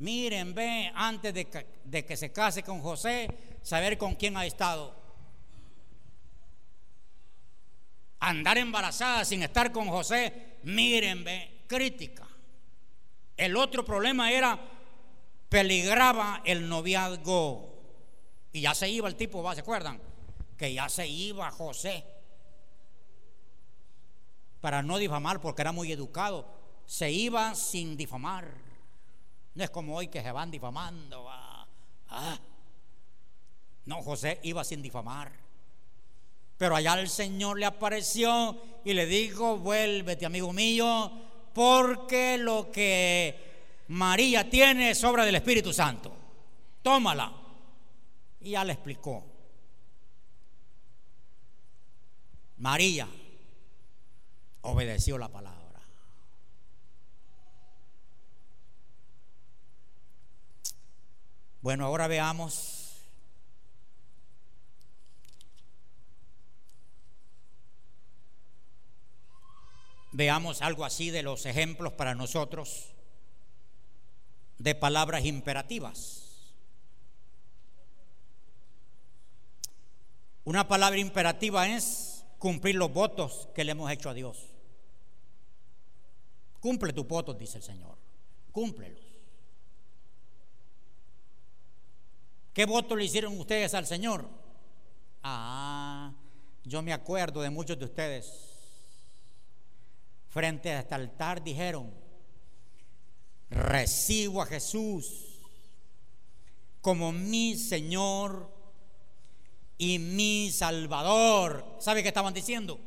[0.00, 3.28] miren, ve, antes de que, de que se case con José,
[3.62, 4.94] saber con quién ha estado.
[8.18, 12.26] Andar embarazada sin estar con José, miren, ve, crítica.
[13.36, 14.58] El otro problema era,
[15.56, 17.72] peligraba el noviazgo.
[18.52, 19.98] Y ya se iba el tipo, ¿se acuerdan?
[20.54, 22.04] Que ya se iba José.
[24.60, 26.46] Para no difamar, porque era muy educado.
[26.84, 28.52] Se iba sin difamar.
[29.54, 31.26] No es como hoy que se van difamando.
[31.30, 32.38] Ah.
[33.86, 35.32] No, José iba sin difamar.
[36.58, 41.10] Pero allá el Señor le apareció y le dijo, vuélvete amigo mío,
[41.54, 43.45] porque lo que
[43.88, 46.12] María tiene es obra del Espíritu Santo.
[46.82, 47.32] Tómala.
[48.40, 49.24] Y ya le explicó.
[52.58, 53.08] María
[54.62, 55.80] obedeció la palabra.
[61.60, 62.82] Bueno, ahora veamos
[70.12, 72.95] veamos algo así de los ejemplos para nosotros
[74.58, 76.22] de palabras imperativas.
[80.44, 84.46] Una palabra imperativa es cumplir los votos que le hemos hecho a Dios.
[86.60, 87.96] Cumple tus votos, dice el Señor.
[88.52, 89.04] Cúmplelos.
[92.52, 94.28] ¿Qué votos le hicieron ustedes al Señor?
[95.22, 96.12] Ah,
[96.64, 98.56] yo me acuerdo de muchos de ustedes.
[100.28, 101.92] Frente a este altar dijeron,
[103.50, 105.40] recibo a Jesús
[106.80, 108.48] como mi Señor
[109.78, 111.64] y mi Salvador.
[111.80, 112.78] ¿Sabe qué estaban diciendo?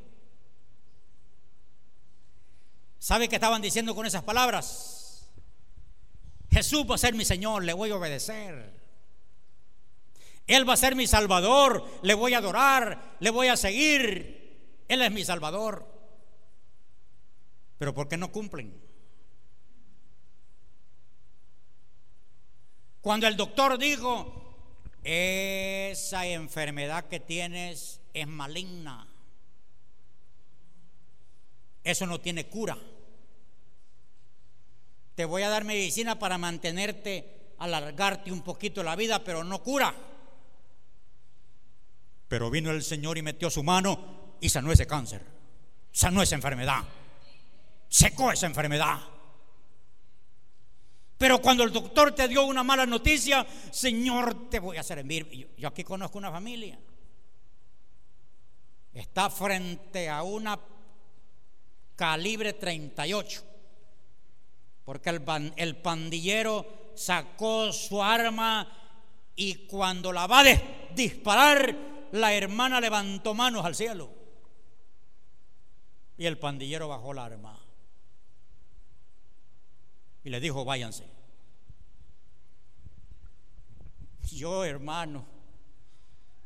[2.98, 5.30] ¿Sabe qué estaban diciendo con esas palabras?
[6.52, 8.80] Jesús va a ser mi Señor, le voy a obedecer.
[10.48, 14.84] Él va a ser mi Salvador, le voy a adorar, le voy a seguir.
[14.88, 15.86] Él es mi Salvador.
[17.78, 18.89] Pero ¿por qué no cumplen?
[23.02, 24.34] Cuando el doctor dijo,
[25.04, 29.08] esa enfermedad que tienes es maligna,
[31.84, 32.78] eso no tiene cura.
[35.16, 39.94] Te voy a dar medicina para mantenerte, alargarte un poquito la vida, pero no cura.
[42.28, 45.22] Pero vino el Señor y metió su mano y sanó ese cáncer,
[45.92, 46.84] sanó esa enfermedad,
[47.88, 49.00] secó esa enfermedad.
[51.20, 55.30] Pero cuando el doctor te dio una mala noticia, Señor, te voy a servir.
[55.30, 56.80] Yo, yo aquí conozco una familia.
[58.94, 60.58] Está frente a una
[61.98, 63.44] calibre 38.
[64.86, 65.22] Porque el,
[65.58, 68.66] el pandillero sacó su arma
[69.36, 70.62] y cuando la va a
[70.96, 71.76] disparar,
[72.14, 74.10] la hermana levantó manos al cielo.
[76.18, 77.60] Y el pandillero bajó la arma.
[80.30, 81.08] Y le dijo, váyanse.
[84.32, 85.26] Yo, hermano,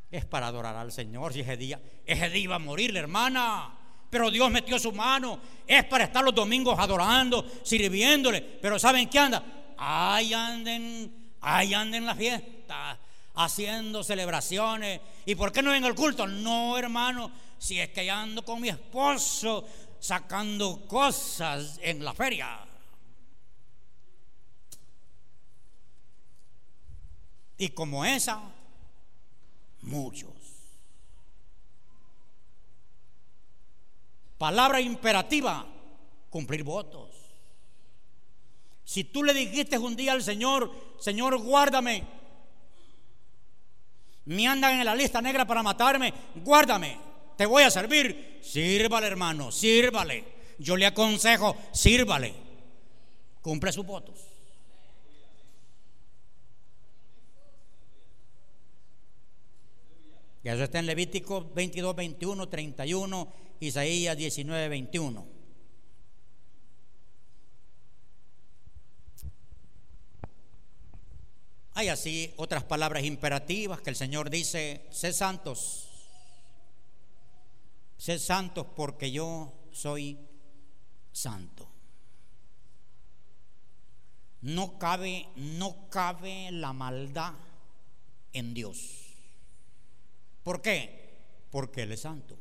[0.10, 1.36] es para adorar al Señor.
[1.36, 3.78] Y ese día, ese día iba a morir la hermana
[4.10, 5.38] pero Dios metió su mano.
[5.68, 8.40] Es para estar los domingos adorando, sirviéndole.
[8.40, 9.44] Pero ¿saben qué anda?
[9.78, 12.98] Ahí anden, ahí anden la fiesta,
[13.34, 15.02] haciendo celebraciones.
[15.26, 16.26] ¿Y por qué no en el culto?
[16.26, 19.68] No, hermano, si es que ando con mi esposo
[20.00, 22.66] sacando cosas en la feria.
[27.58, 28.42] Y como esa,
[29.82, 30.32] muchos.
[34.38, 35.66] Palabra imperativa,
[36.30, 37.10] cumplir votos.
[38.84, 42.04] Si tú le dijiste un día al Señor, Señor, guárdame,
[44.26, 46.98] me andan en la lista negra para matarme, guárdame,
[47.38, 50.34] te voy a servir, sírvale hermano, sírvale.
[50.60, 52.34] Yo le aconsejo, sírvale,
[53.42, 54.33] cumple sus votos.
[60.44, 65.26] Y eso está en Levítico 22, 21, 31, Isaías 19, 21.
[71.76, 75.90] Hay así otras palabras imperativas que el Señor dice, sed santos,
[77.98, 80.20] sed santos porque yo soy
[81.12, 81.68] santo.
[84.42, 87.34] No cabe, no cabe la maldad
[88.34, 89.03] en Dios.
[90.44, 91.48] ¿Por qué?
[91.50, 92.38] Porque Él es santo.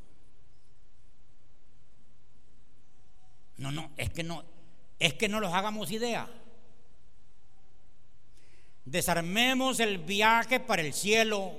[3.59, 4.45] No, no, es que no,
[4.99, 6.29] es que no los hagamos idea.
[8.85, 11.53] Desarmemos el viaje para el cielo.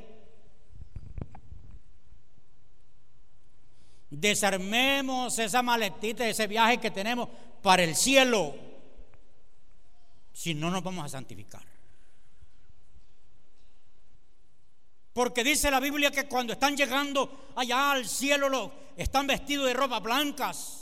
[4.10, 7.30] Desarmemos esa maletita, ese viaje que tenemos
[7.62, 8.54] para el cielo.
[10.34, 11.73] Si no nos vamos a santificar.
[15.14, 19.74] Porque dice la Biblia que cuando están llegando allá al cielo lo, están vestidos de
[19.74, 20.80] ropas blancas.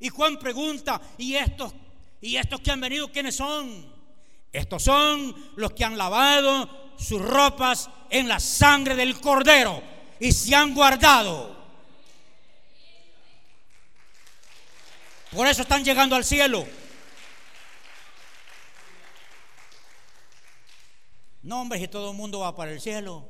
[0.00, 1.72] Y Juan pregunta, ¿y estos,
[2.20, 3.92] ¿y estos que han venido quiénes son?
[4.52, 9.82] Estos son los que han lavado sus ropas en la sangre del cordero
[10.18, 11.56] y se han guardado.
[15.30, 16.66] Por eso están llegando al cielo.
[21.42, 23.28] No, hombre, si todo el mundo va para el cielo,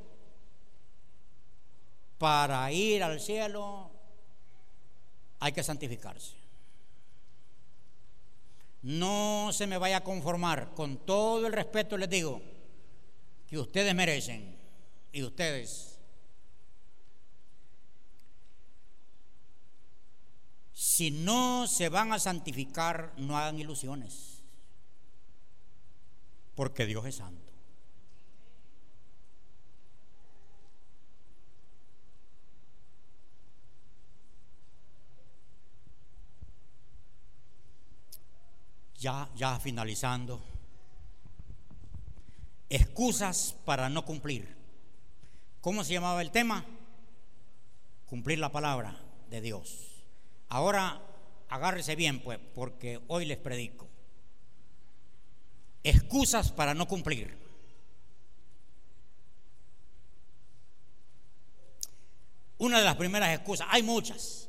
[2.17, 3.91] para ir al cielo
[5.39, 6.35] hay que santificarse.
[8.83, 12.41] No se me vaya a conformar, con todo el respeto les digo,
[13.47, 14.57] que ustedes merecen
[15.11, 15.93] y ustedes
[20.93, 24.43] Si no se van a santificar, no hagan ilusiones.
[26.53, 27.42] Porque Dios es santo.
[39.03, 40.41] Ya, ya finalizando.
[42.69, 44.55] Excusas para no cumplir.
[45.59, 46.63] ¿Cómo se llamaba el tema?
[48.05, 48.97] Cumplir la palabra
[49.29, 50.05] de Dios.
[50.47, 51.01] Ahora
[51.49, 53.89] agárrese bien, pues, porque hoy les predico.
[55.83, 57.37] Excusas para no cumplir.
[62.57, 64.47] Una de las primeras excusas, hay muchas.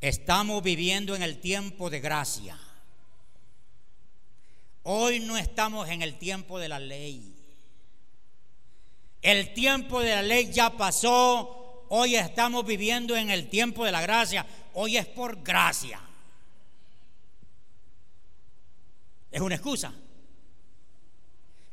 [0.00, 2.58] Estamos viviendo en el tiempo de gracia.
[4.84, 7.34] Hoy no estamos en el tiempo de la ley.
[9.20, 11.58] El tiempo de la ley ya pasó,
[11.90, 14.46] Hoy estamos viviendo en el tiempo de la gracia.
[14.74, 16.00] Hoy es por gracia.
[19.30, 19.92] Es una excusa.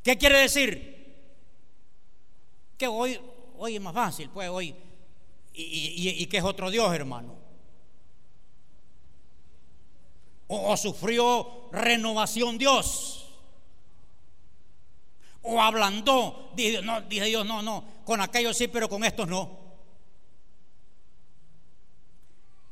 [0.04, 0.94] ¿Qué quiere decir?
[2.78, 3.20] Que hoy,
[3.58, 4.74] hoy es más fácil, pues hoy.
[5.54, 7.36] Y, que es otro Dios, hermano.
[10.48, 13.34] O, sufrió renovación Dios.
[15.41, 16.52] O ablandó.
[16.56, 17.84] Dije, no, dije Dios, no, no.
[18.06, 19.66] Con aquellos sí, pero con estos no.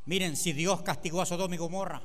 [0.05, 2.01] Miren, si Dios castigó a Sodoma y Gomorra,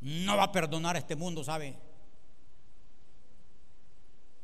[0.00, 1.76] no va a perdonar a este mundo, ¿sabe?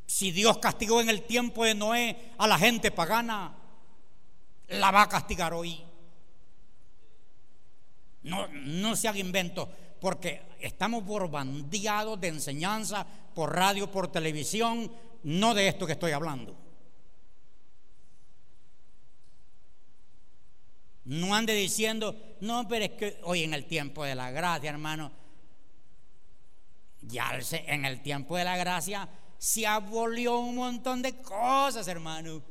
[0.06, 3.56] Si Dios castigó en el tiempo de Noé a la gente pagana,
[4.68, 5.84] la va a castigar hoy.
[8.24, 9.70] No, no se haga invento,
[10.00, 14.90] porque estamos borbandeados de enseñanza por radio, por televisión,
[15.22, 16.56] no de esto que estoy hablando.
[21.04, 25.12] No ande diciendo, no, pero es que hoy en el tiempo de la gracia, hermano,
[27.02, 29.06] ya en el tiempo de la gracia
[29.36, 32.42] se abolió un montón de cosas, hermano.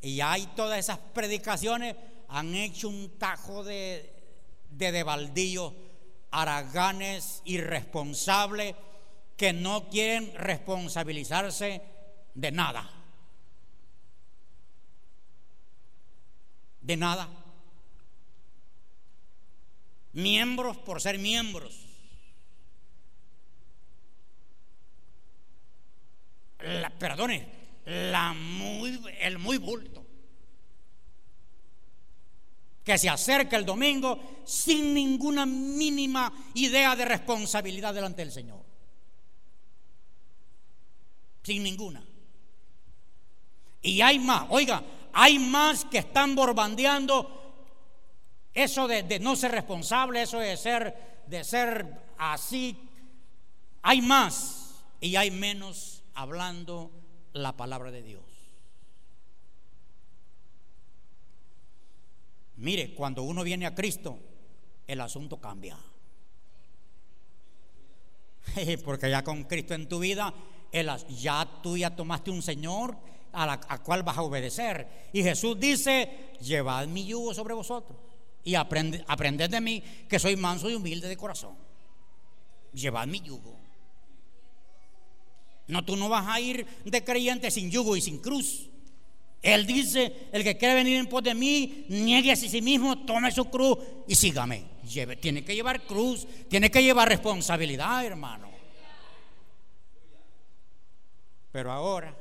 [0.00, 1.96] Y hay todas esas predicaciones,
[2.28, 4.17] han hecho un tajo de,
[4.70, 5.74] de devaldillo,
[6.30, 8.74] araganes, irresponsables,
[9.36, 11.82] que no quieren responsabilizarse
[12.34, 12.98] de nada.
[16.88, 17.28] de nada.
[20.14, 21.84] Miembros por ser miembros.
[26.60, 27.46] La, perdone,
[27.84, 29.97] la muy, el muy bulto.
[32.88, 38.64] Que se acerca el domingo sin ninguna mínima idea de responsabilidad delante del Señor.
[41.42, 42.02] Sin ninguna.
[43.82, 44.82] Y hay más, oiga,
[45.12, 47.66] hay más que están borbandeando
[48.54, 52.74] eso de, no ser responsable, eso de ser, de ser así.
[53.82, 56.90] Hay más y hay menos hablando
[57.34, 58.27] la palabra de Dios.
[62.58, 64.18] Mire, cuando uno viene a Cristo,
[64.86, 65.78] el asunto cambia.
[68.84, 70.32] Porque ya con Cristo en tu vida,
[71.08, 72.96] ya tú ya tomaste un Señor
[73.32, 75.08] a la cual vas a obedecer.
[75.12, 77.98] Y Jesús dice, llevad mi yugo sobre vosotros
[78.44, 81.56] y aprende, aprended de mí que soy manso y humilde de corazón.
[82.72, 83.56] Llevad mi yugo.
[85.66, 88.70] No, tú no vas a ir de creyente sin yugo y sin cruz.
[89.42, 93.30] Él dice, el que quiere venir en pos de mí, niegue a sí mismo, tome
[93.30, 94.64] su cruz y sígame.
[95.20, 98.50] tiene que llevar cruz, tiene que llevar responsabilidad, hermano.
[101.52, 102.16] Pero ahora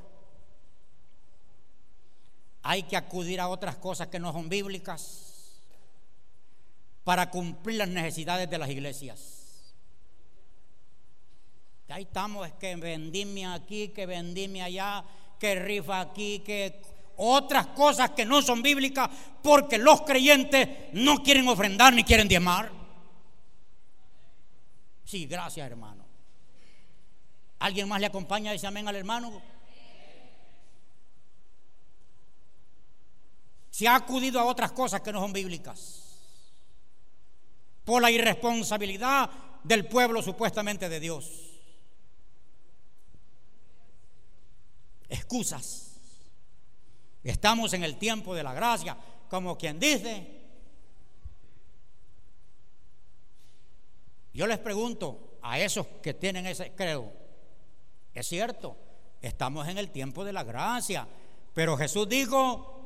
[2.64, 5.62] hay que acudir a otras cosas que no son bíblicas
[7.04, 9.74] para cumplir las necesidades de las iglesias.
[11.88, 15.06] Ahí estamos, es que vendime aquí, que vendime allá,
[15.40, 16.82] que rifa aquí, que
[17.18, 19.10] otras cosas que no son bíblicas
[19.44, 22.72] porque los creyentes no quieren ofrendar ni quieren diezmar.
[25.04, 26.06] Sí, gracias hermano.
[27.60, 28.52] ¿Alguien más le acompaña?
[28.52, 29.42] Dice amén al hermano.
[33.78, 36.02] se ha acudido a otras cosas que no son bíblicas.
[37.86, 39.30] Por la irresponsabilidad
[39.64, 41.30] del pueblo supuestamente de Dios.
[45.08, 45.87] Excusas.
[47.24, 48.98] Estamos en el tiempo de la gracia,
[49.30, 50.38] como quien dice.
[54.34, 57.12] Yo les pregunto a esos que tienen ese credo,
[58.14, 58.78] ¿es cierto?
[59.22, 61.08] Estamos en el tiempo de la gracia
[61.54, 62.78] Pero Jesús dijo,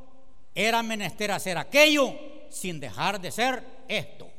[0.55, 2.13] era menester hacer aquello
[2.49, 4.29] sin dejar de ser esto.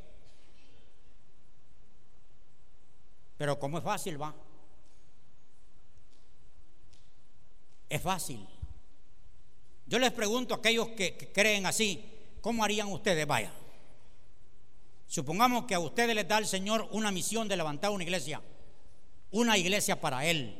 [3.37, 4.35] Pero como es fácil, va.
[7.91, 8.49] Es fácil.
[9.93, 12.03] Yo les pregunto a aquellos que, creen así,
[12.41, 13.27] ¿cómo harían ustedes?
[13.27, 13.53] Vaya.
[15.07, 18.41] Supongamos que a ustedes les da el Señor una misión de levantar una iglesia,
[19.33, 20.57] una iglesia para Él.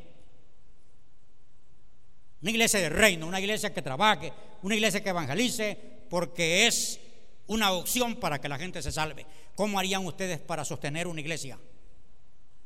[2.43, 4.31] Una iglesia de reino, una iglesia que trabaje,
[4.61, 5.79] una iglesia que evangelice,
[6.11, 6.99] porque es
[7.47, 9.25] una opción para que la gente se salve.
[9.55, 11.57] ¿Cómo harían ustedes para sostener una iglesia?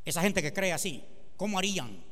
[0.04, 1.02] Esa gente que cree así,
[1.38, 2.04] ¿cómo harían?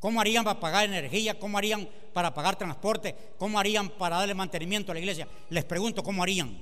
[0.00, 1.38] ¿Cómo harían para pagar energía?
[1.38, 3.14] ¿Cómo harían para pagar transporte?
[3.38, 5.28] ¿Cómo harían para darle mantenimiento a la iglesia?
[5.50, 6.56] Les pregunto, ¿cómo harían?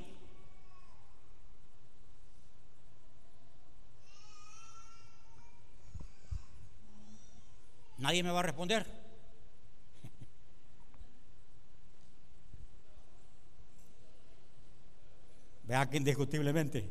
[7.98, 8.84] Nadie me va a responder.
[15.62, 16.90] Vea que indiscutiblemente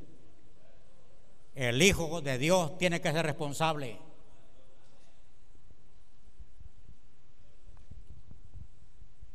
[1.56, 4.07] el Hijo de Dios tiene que ser responsable.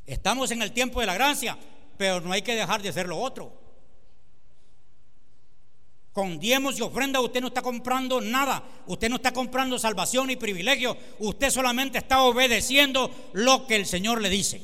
[0.07, 1.57] Estamos en el tiempo de la gracia,
[1.97, 3.63] pero no hay que dejar de hacer lo otro.
[6.13, 8.63] Con diezmos y ofrenda usted no está comprando nada.
[8.87, 10.97] Usted no está comprando salvación y privilegio.
[11.21, 14.61] Usted solamente está obedeciendo lo que el Señor le dice.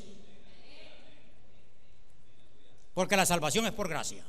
[2.92, 4.22] Porque la salvación es por gracia.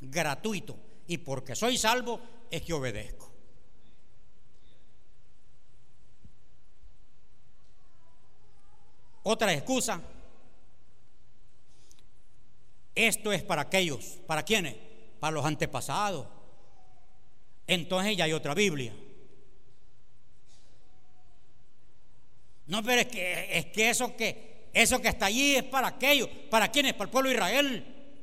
[0.00, 0.76] Gratuito.
[1.06, 3.31] Y porque soy salvo es que obedezco.
[9.22, 10.00] Otra excusa.
[12.94, 14.18] Esto es para aquellos.
[14.26, 14.76] ¿Para quiénes?
[15.22, 16.26] para los antepasados.
[17.68, 18.92] Entonces ya hay otra Biblia.
[22.66, 26.28] No, pero es que, es que eso que eso que está allí es para aquellos,
[26.50, 28.14] para quienes, para el pueblo de Israel.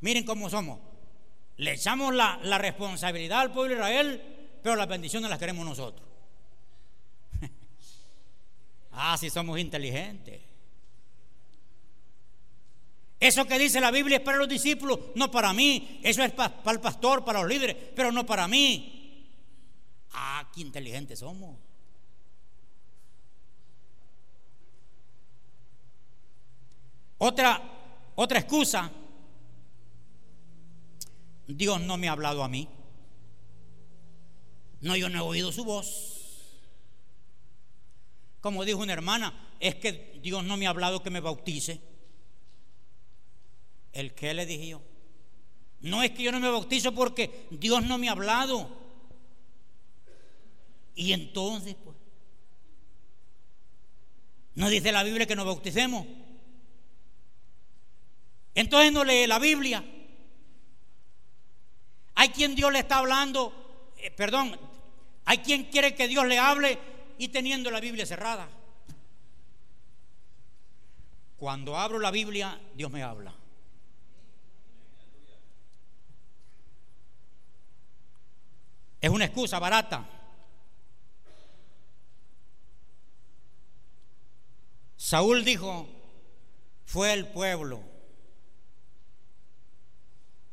[0.00, 0.78] Miren cómo somos.
[1.56, 6.06] Le echamos la, la responsabilidad al pueblo de Israel, pero las bendiciones las queremos nosotros.
[8.94, 10.40] Ah, si somos inteligentes.
[13.20, 16.00] Eso que dice la Biblia es para los discípulos, no para mí.
[16.02, 19.30] Eso es para, el pastor, para los líderes, pero no para mí.
[20.12, 21.56] Ah, qué inteligentes somos.
[27.18, 27.62] Otra,
[28.14, 28.90] otra excusa.
[31.46, 32.68] Dios no me ha hablado a mí.
[34.82, 36.13] No, yo no he oído su voz.
[38.44, 41.80] Como dijo una hermana, es que Dios no me ha hablado que me bautice.
[43.90, 44.82] ¿El qué le dije yo?
[45.80, 48.68] No es que yo no me bautizo porque Dios no me ha hablado.
[50.94, 51.96] Y entonces, pues,
[54.56, 56.06] ¿no dice la Biblia que nos bauticemos?
[58.54, 59.82] Entonces no lee la Biblia.
[62.16, 64.60] Hay quien Dios le está hablando, eh, perdón,
[65.24, 68.48] hay quien quiere que Dios le hable y teniendo la Biblia cerrada.
[71.36, 73.34] Cuando abro la Biblia, Dios me habla.
[79.00, 80.08] Es una excusa barata.
[84.96, 85.86] Saúl dijo,
[86.86, 87.82] fue el pueblo.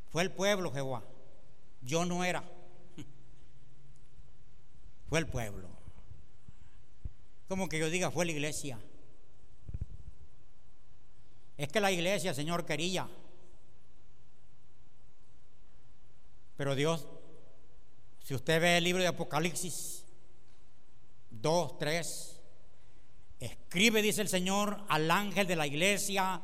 [0.09, 1.03] Fue el pueblo, Jehová.
[1.82, 2.43] Yo no era.
[5.07, 5.81] Fue el pueblo.
[7.52, 8.80] Como que yo diga, fue la iglesia.
[11.58, 13.10] Es que la iglesia, Señor, quería.
[16.56, 17.06] Pero Dios
[18.24, 20.06] si usted ve el libro de Apocalipsis
[21.32, 22.41] 2, 3,
[23.41, 26.41] escribe, dice el Señor, al ángel de la iglesia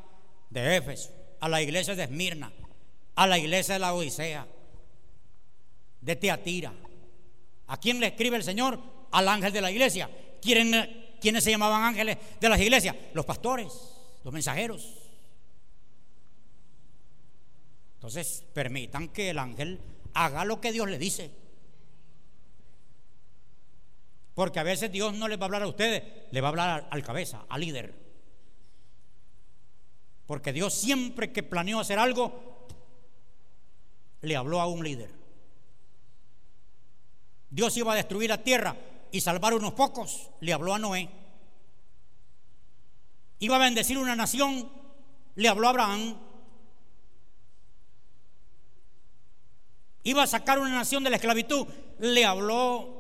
[0.50, 2.52] de Éfeso, a la iglesia de Esmirna,
[3.16, 4.46] a la iglesia de la Odisea,
[6.02, 6.74] de Teatira.
[7.68, 8.78] ¿A quién le escribe el Señor?
[9.12, 10.10] Al ángel de la iglesia.
[10.42, 12.96] ¿Quiénes se llamaban ángeles de las iglesias?
[13.14, 13.74] Los pastores,
[14.24, 14.94] los mensajeros.
[17.96, 19.82] Entonces, permitan que el ángel
[20.14, 21.32] haga lo que Dios le dice.
[24.34, 26.88] Porque a veces Dios no les va a hablar a ustedes, le va a hablar
[26.92, 27.94] al cabeza, al líder.
[30.28, 32.68] Porque Dios siempre que planeó hacer algo,
[34.22, 35.10] le habló a un líder.
[37.50, 38.76] Dios iba a destruir la tierra
[39.12, 41.10] y salvar unos pocos, le habló a Noé.
[43.40, 44.72] Iba a bendecir una nación,
[45.36, 46.18] le habló a Abraham.
[50.04, 51.68] Iba a sacar una nación de la esclavitud,
[52.00, 52.98] le habló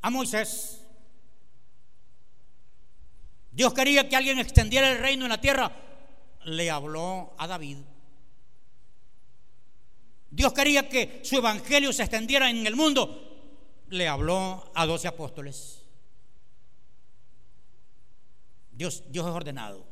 [0.00, 0.80] a Moisés.
[3.52, 5.70] Dios quería que alguien extendiera el reino en la tierra.
[6.44, 7.78] Le habló a David.
[10.30, 13.31] Dios quería que su evangelio se extendiera en el mundo.
[13.92, 15.84] Le habló a doce apóstoles.
[18.72, 19.84] Dios, Dios es ordenado.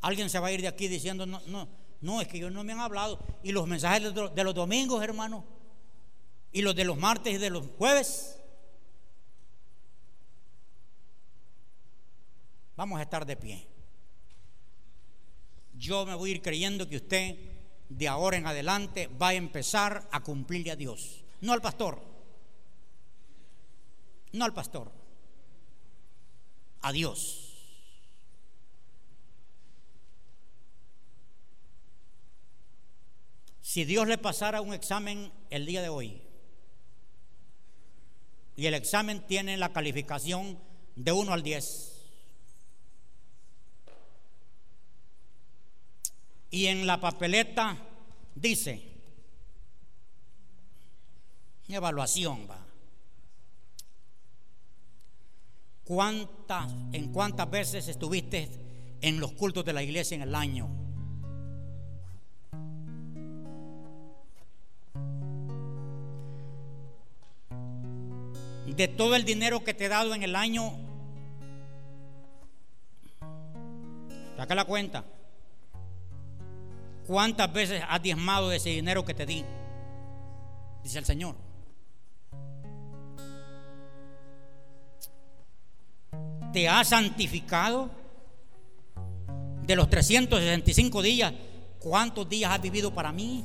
[0.00, 1.68] Alguien se va a ir de aquí diciendo, no, no,
[2.00, 3.18] no, es que ellos no me han hablado.
[3.42, 5.44] Y los mensajes de los domingos, hermano,
[6.50, 8.40] y los de los martes y de los jueves.
[12.74, 13.68] Vamos a estar de pie.
[15.74, 17.36] Yo me voy a ir creyendo que usted
[17.88, 22.02] de ahora en adelante va a empezar a cumplirle a Dios, no al pastor,
[24.32, 24.92] no al pastor,
[26.82, 27.44] a Dios.
[33.60, 36.22] Si Dios le pasara un examen el día de hoy
[38.56, 40.58] y el examen tiene la calificación
[40.96, 41.97] de 1 al 10
[46.50, 47.76] y en la papeleta
[48.34, 48.82] dice
[51.68, 52.64] evaluación va
[55.84, 58.50] ¿Cuántas, en cuántas veces estuviste
[59.00, 60.68] en los cultos de la iglesia en el año?
[68.78, 70.72] de todo el dinero que te he dado en el año,
[74.36, 75.04] saca la cuenta.
[77.08, 79.42] ¿Cuántas veces has diezmado ese dinero que te di?
[80.82, 81.36] Dice el Señor.
[86.52, 87.88] ¿Te has santificado?
[89.62, 91.32] De los 365 días,
[91.78, 93.42] ¿cuántos días has vivido para mí?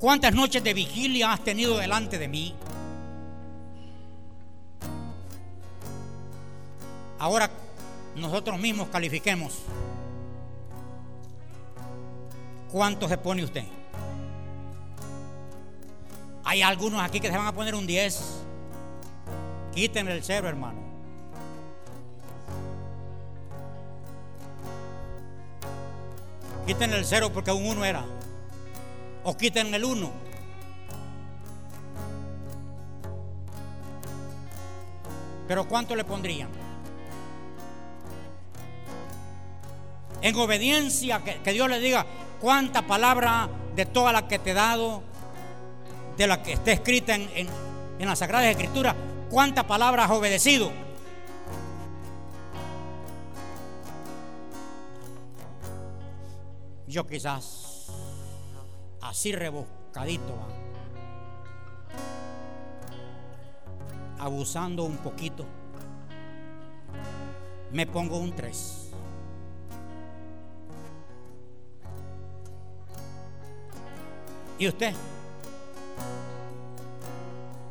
[0.00, 2.52] ¿Cuántas noches de vigilia has tenido delante de mí?
[7.24, 7.48] Ahora
[8.16, 9.60] nosotros mismos califiquemos.
[12.70, 13.64] ¿Cuánto se pone usted?
[16.44, 18.20] Hay algunos aquí que se van a poner un 10.
[19.74, 20.78] Quiten el cero, hermano.
[26.66, 28.04] Quiten el cero porque un uno era
[29.22, 30.12] o quiten el uno.
[35.48, 36.63] Pero ¿cuánto le pondrían?
[40.24, 42.06] En obediencia, que, Dios le diga
[42.40, 43.46] cuánta palabra
[43.76, 45.02] de toda la que te he dado,
[46.16, 47.46] de la que está escrita en, en,
[47.98, 48.96] en la Sagrada Escritura,
[49.28, 50.72] cuánta palabra has obedecido.
[56.86, 57.92] Yo quizás
[59.02, 60.38] así rebuscadito,
[64.18, 65.44] abusando un poquito,
[67.72, 68.83] me pongo un 3.
[74.58, 74.94] ¿Y usted?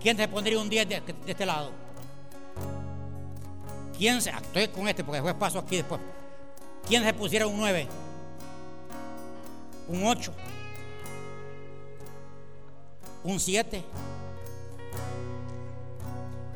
[0.01, 1.71] ¿Quién se pondría un 10 de, este lado?
[3.97, 4.31] ¿Quién se.?
[4.31, 6.01] Estoy con este porque después paso aquí después.
[6.87, 7.87] ¿Quién se pusiera un 9?
[9.87, 10.33] Un 8
[13.23, 13.81] un 7,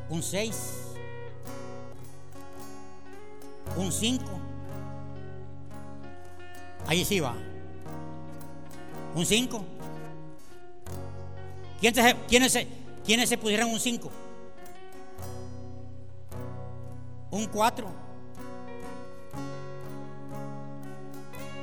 [0.10, 0.74] un 6,
[3.78, 4.24] un 5.
[6.86, 7.36] Ahí sí va.
[9.16, 9.77] Un 5.
[11.80, 12.68] ¿Quiénes se,
[13.06, 14.12] quiénes se pusieron un 5?
[17.32, 17.88] Un 4.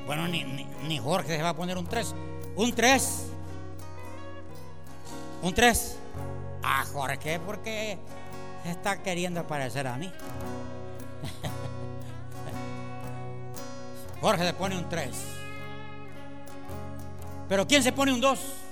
[0.07, 2.15] Bueno, ni, ni, ni Jorge se va a poner un 3.
[2.57, 3.27] Un 3.
[5.43, 5.97] Un 3.
[6.63, 7.99] Ah, Jorge, ¿por qué
[8.65, 10.11] está queriendo parecer a mí?
[14.21, 15.11] Jorge le pone un 3.
[17.49, 18.64] Pero ¿quién se pone un 2?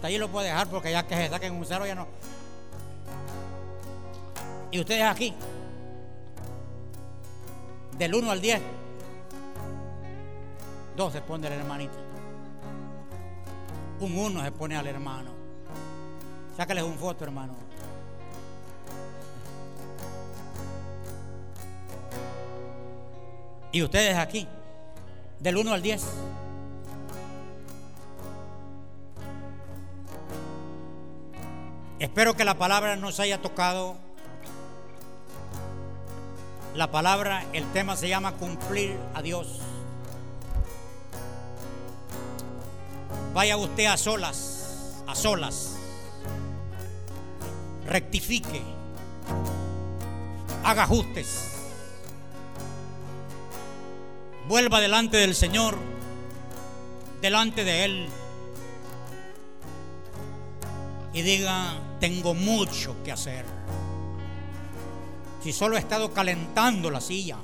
[0.00, 2.08] Hasta ahí lo puedo dejar porque ya que se saquen un 0 ya no.
[4.70, 5.34] Y ustedes aquí,
[7.98, 8.62] del 1 al 10,
[10.96, 12.10] 2 se pone la hermanita
[14.00, 15.30] un uno se pone al hermano.
[16.56, 17.54] Sácales un foto, hermano.
[23.72, 24.48] Y ustedes aquí,
[25.38, 26.02] del 1 al 10.
[32.00, 33.94] Espero que la palabra nos haya tocado.
[36.74, 39.60] La palabra, el tema se llama cumplir a Dios.
[43.34, 45.76] Vaya usted a solas, a solas.
[47.84, 48.62] Rectifique.
[50.64, 51.52] Haga ajustes.
[54.48, 55.76] Vuelva delante del Señor,
[57.20, 58.08] delante de Él.
[61.12, 63.44] Y diga, tengo mucho que hacer.
[65.42, 67.38] Si solo he estado calentando la silla.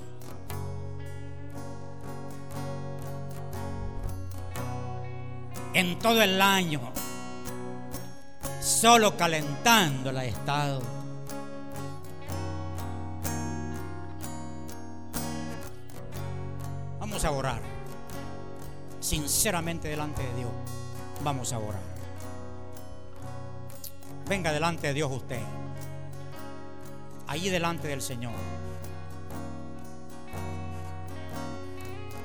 [5.74, 6.80] En todo el año,
[8.60, 10.80] solo calentando la he estado.
[16.98, 17.62] Vamos a orar.
[19.00, 20.50] Sinceramente delante de Dios.
[21.22, 21.95] Vamos a orar.
[24.28, 25.40] Venga delante de Dios usted.
[27.28, 28.32] Allí delante del Señor.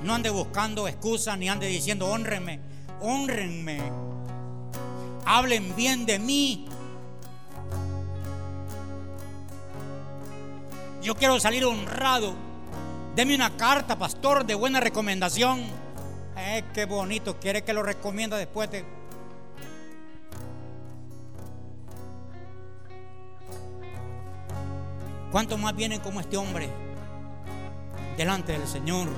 [0.02, 2.58] No ande buscando excusas ni ande diciendo honrenme,
[3.00, 3.80] honrenme.
[5.24, 6.66] Hablen bien de mí.
[11.02, 12.34] Yo quiero salir honrado.
[13.14, 15.60] Deme una carta, pastor, de buena recomendación.
[16.36, 17.38] Eh, qué bonito.
[17.38, 18.84] Quiere que lo recomienda después de
[25.32, 26.68] ¿Cuántos más vienen como este hombre
[28.18, 29.08] delante del Señor?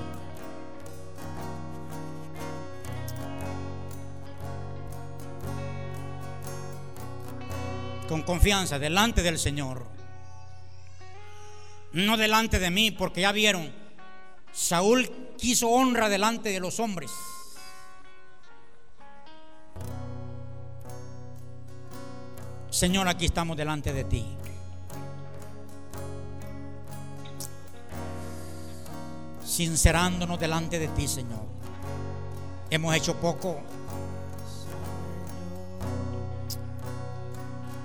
[8.08, 9.84] Con confianza, delante del Señor.
[11.92, 13.72] No delante de mí, porque ya vieron,
[14.52, 17.10] Saúl quiso honra delante de los hombres.
[22.70, 24.24] Señor, aquí estamos delante de ti.
[29.44, 31.44] Sincerándonos delante de ti, Señor.
[32.70, 33.58] Hemos hecho poco.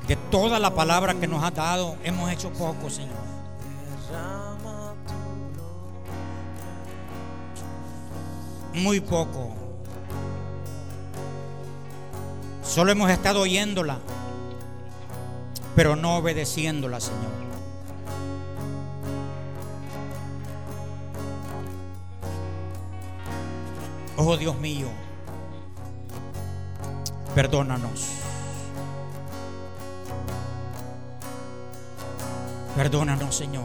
[0.08, 3.30] De toda la palabra que nos has dado, hemos hecho poco, Señor.
[8.74, 9.54] Muy poco.
[12.64, 14.00] Solo hemos estado oyéndola,
[15.76, 17.49] pero no obedeciéndola, Señor.
[24.22, 24.90] Oh Dios mío,
[27.34, 28.06] perdónanos.
[32.76, 33.64] Perdónanos, Señor.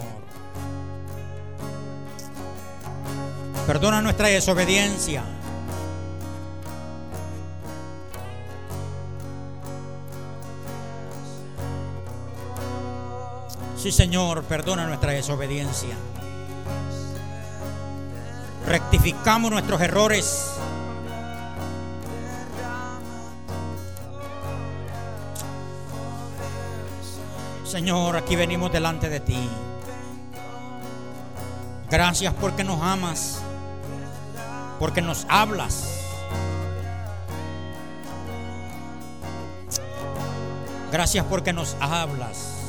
[3.66, 5.24] Perdona nuestra desobediencia.
[13.76, 15.96] Sí, Señor, perdona nuestra desobediencia
[18.74, 20.50] rectificamos nuestros errores.
[27.64, 29.48] Señor, aquí venimos delante de ti.
[31.88, 33.42] Gracias porque nos amas,
[34.80, 36.00] porque nos hablas.
[40.90, 42.63] Gracias porque nos hablas.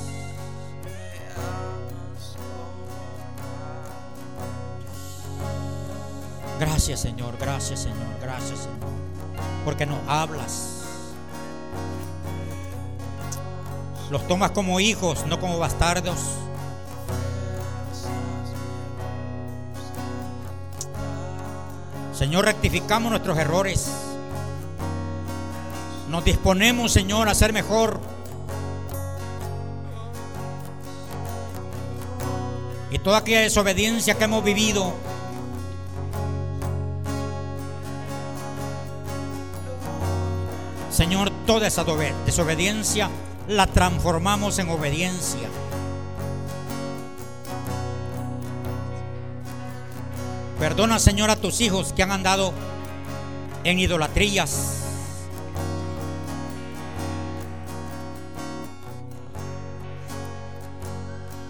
[6.87, 8.77] Gracias Señor, gracias Señor, gracias Señor.
[9.63, 10.83] Porque nos hablas.
[14.11, 16.19] Los tomas como hijos, no como bastardos.
[22.13, 23.89] Señor, rectificamos nuestros errores.
[26.11, 27.99] Nos disponemos, Señor, a ser mejor.
[32.91, 34.93] Y toda aquella desobediencia que hemos vivido,
[41.45, 41.85] toda esa
[42.25, 43.09] desobediencia
[43.47, 45.47] la transformamos en obediencia.
[50.59, 52.53] Perdona, Señor, a tus hijos que han andado
[53.63, 54.81] en idolatrías.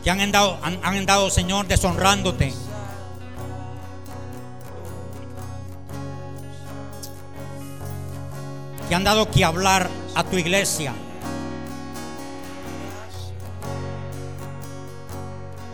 [0.03, 2.53] Que han andado, han, andado, Señor, deshonrándote.
[8.95, 10.93] Han dado que hablar a tu iglesia.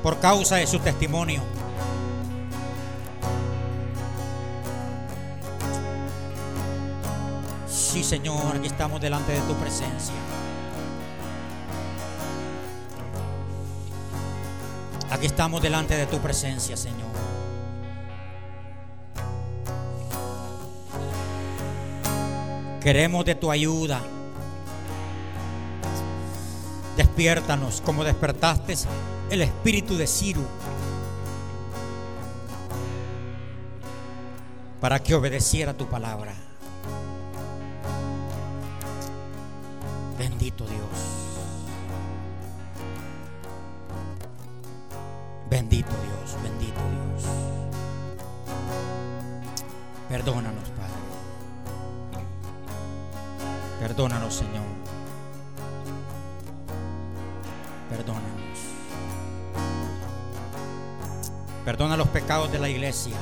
[0.02, 1.44] Por causa de su testimonio.
[7.68, 10.16] Sí, Señor, aquí estamos delante de tu presencia.
[15.12, 17.31] Aquí estamos delante de tu presencia, Señor.
[22.82, 24.02] Queremos de tu ayuda.
[26.98, 28.76] Despiértanos como despertaste
[29.30, 30.42] el espíritu de Ciro
[34.82, 36.34] para que obedeciera tu palabra.
[40.18, 41.22] Bendito Dios.
[45.52, 47.32] Bendito Dios, bendito Dios.
[50.10, 50.71] Perdónanos,
[53.92, 54.64] Perdónanos, Señor.
[57.90, 58.24] Perdónanos.
[61.66, 63.18] Perdona los pecados de la iglesia.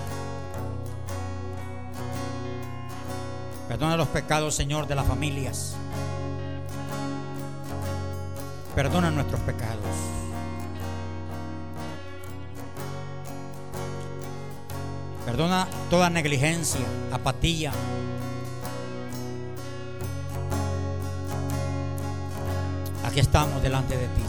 [3.67, 5.75] Perdona los pecados, Señor, de las familias.
[8.75, 9.95] Perdona nuestros pecados.
[15.25, 17.71] Perdona toda negligencia, apatía.
[23.19, 24.23] Estamos delante de ti.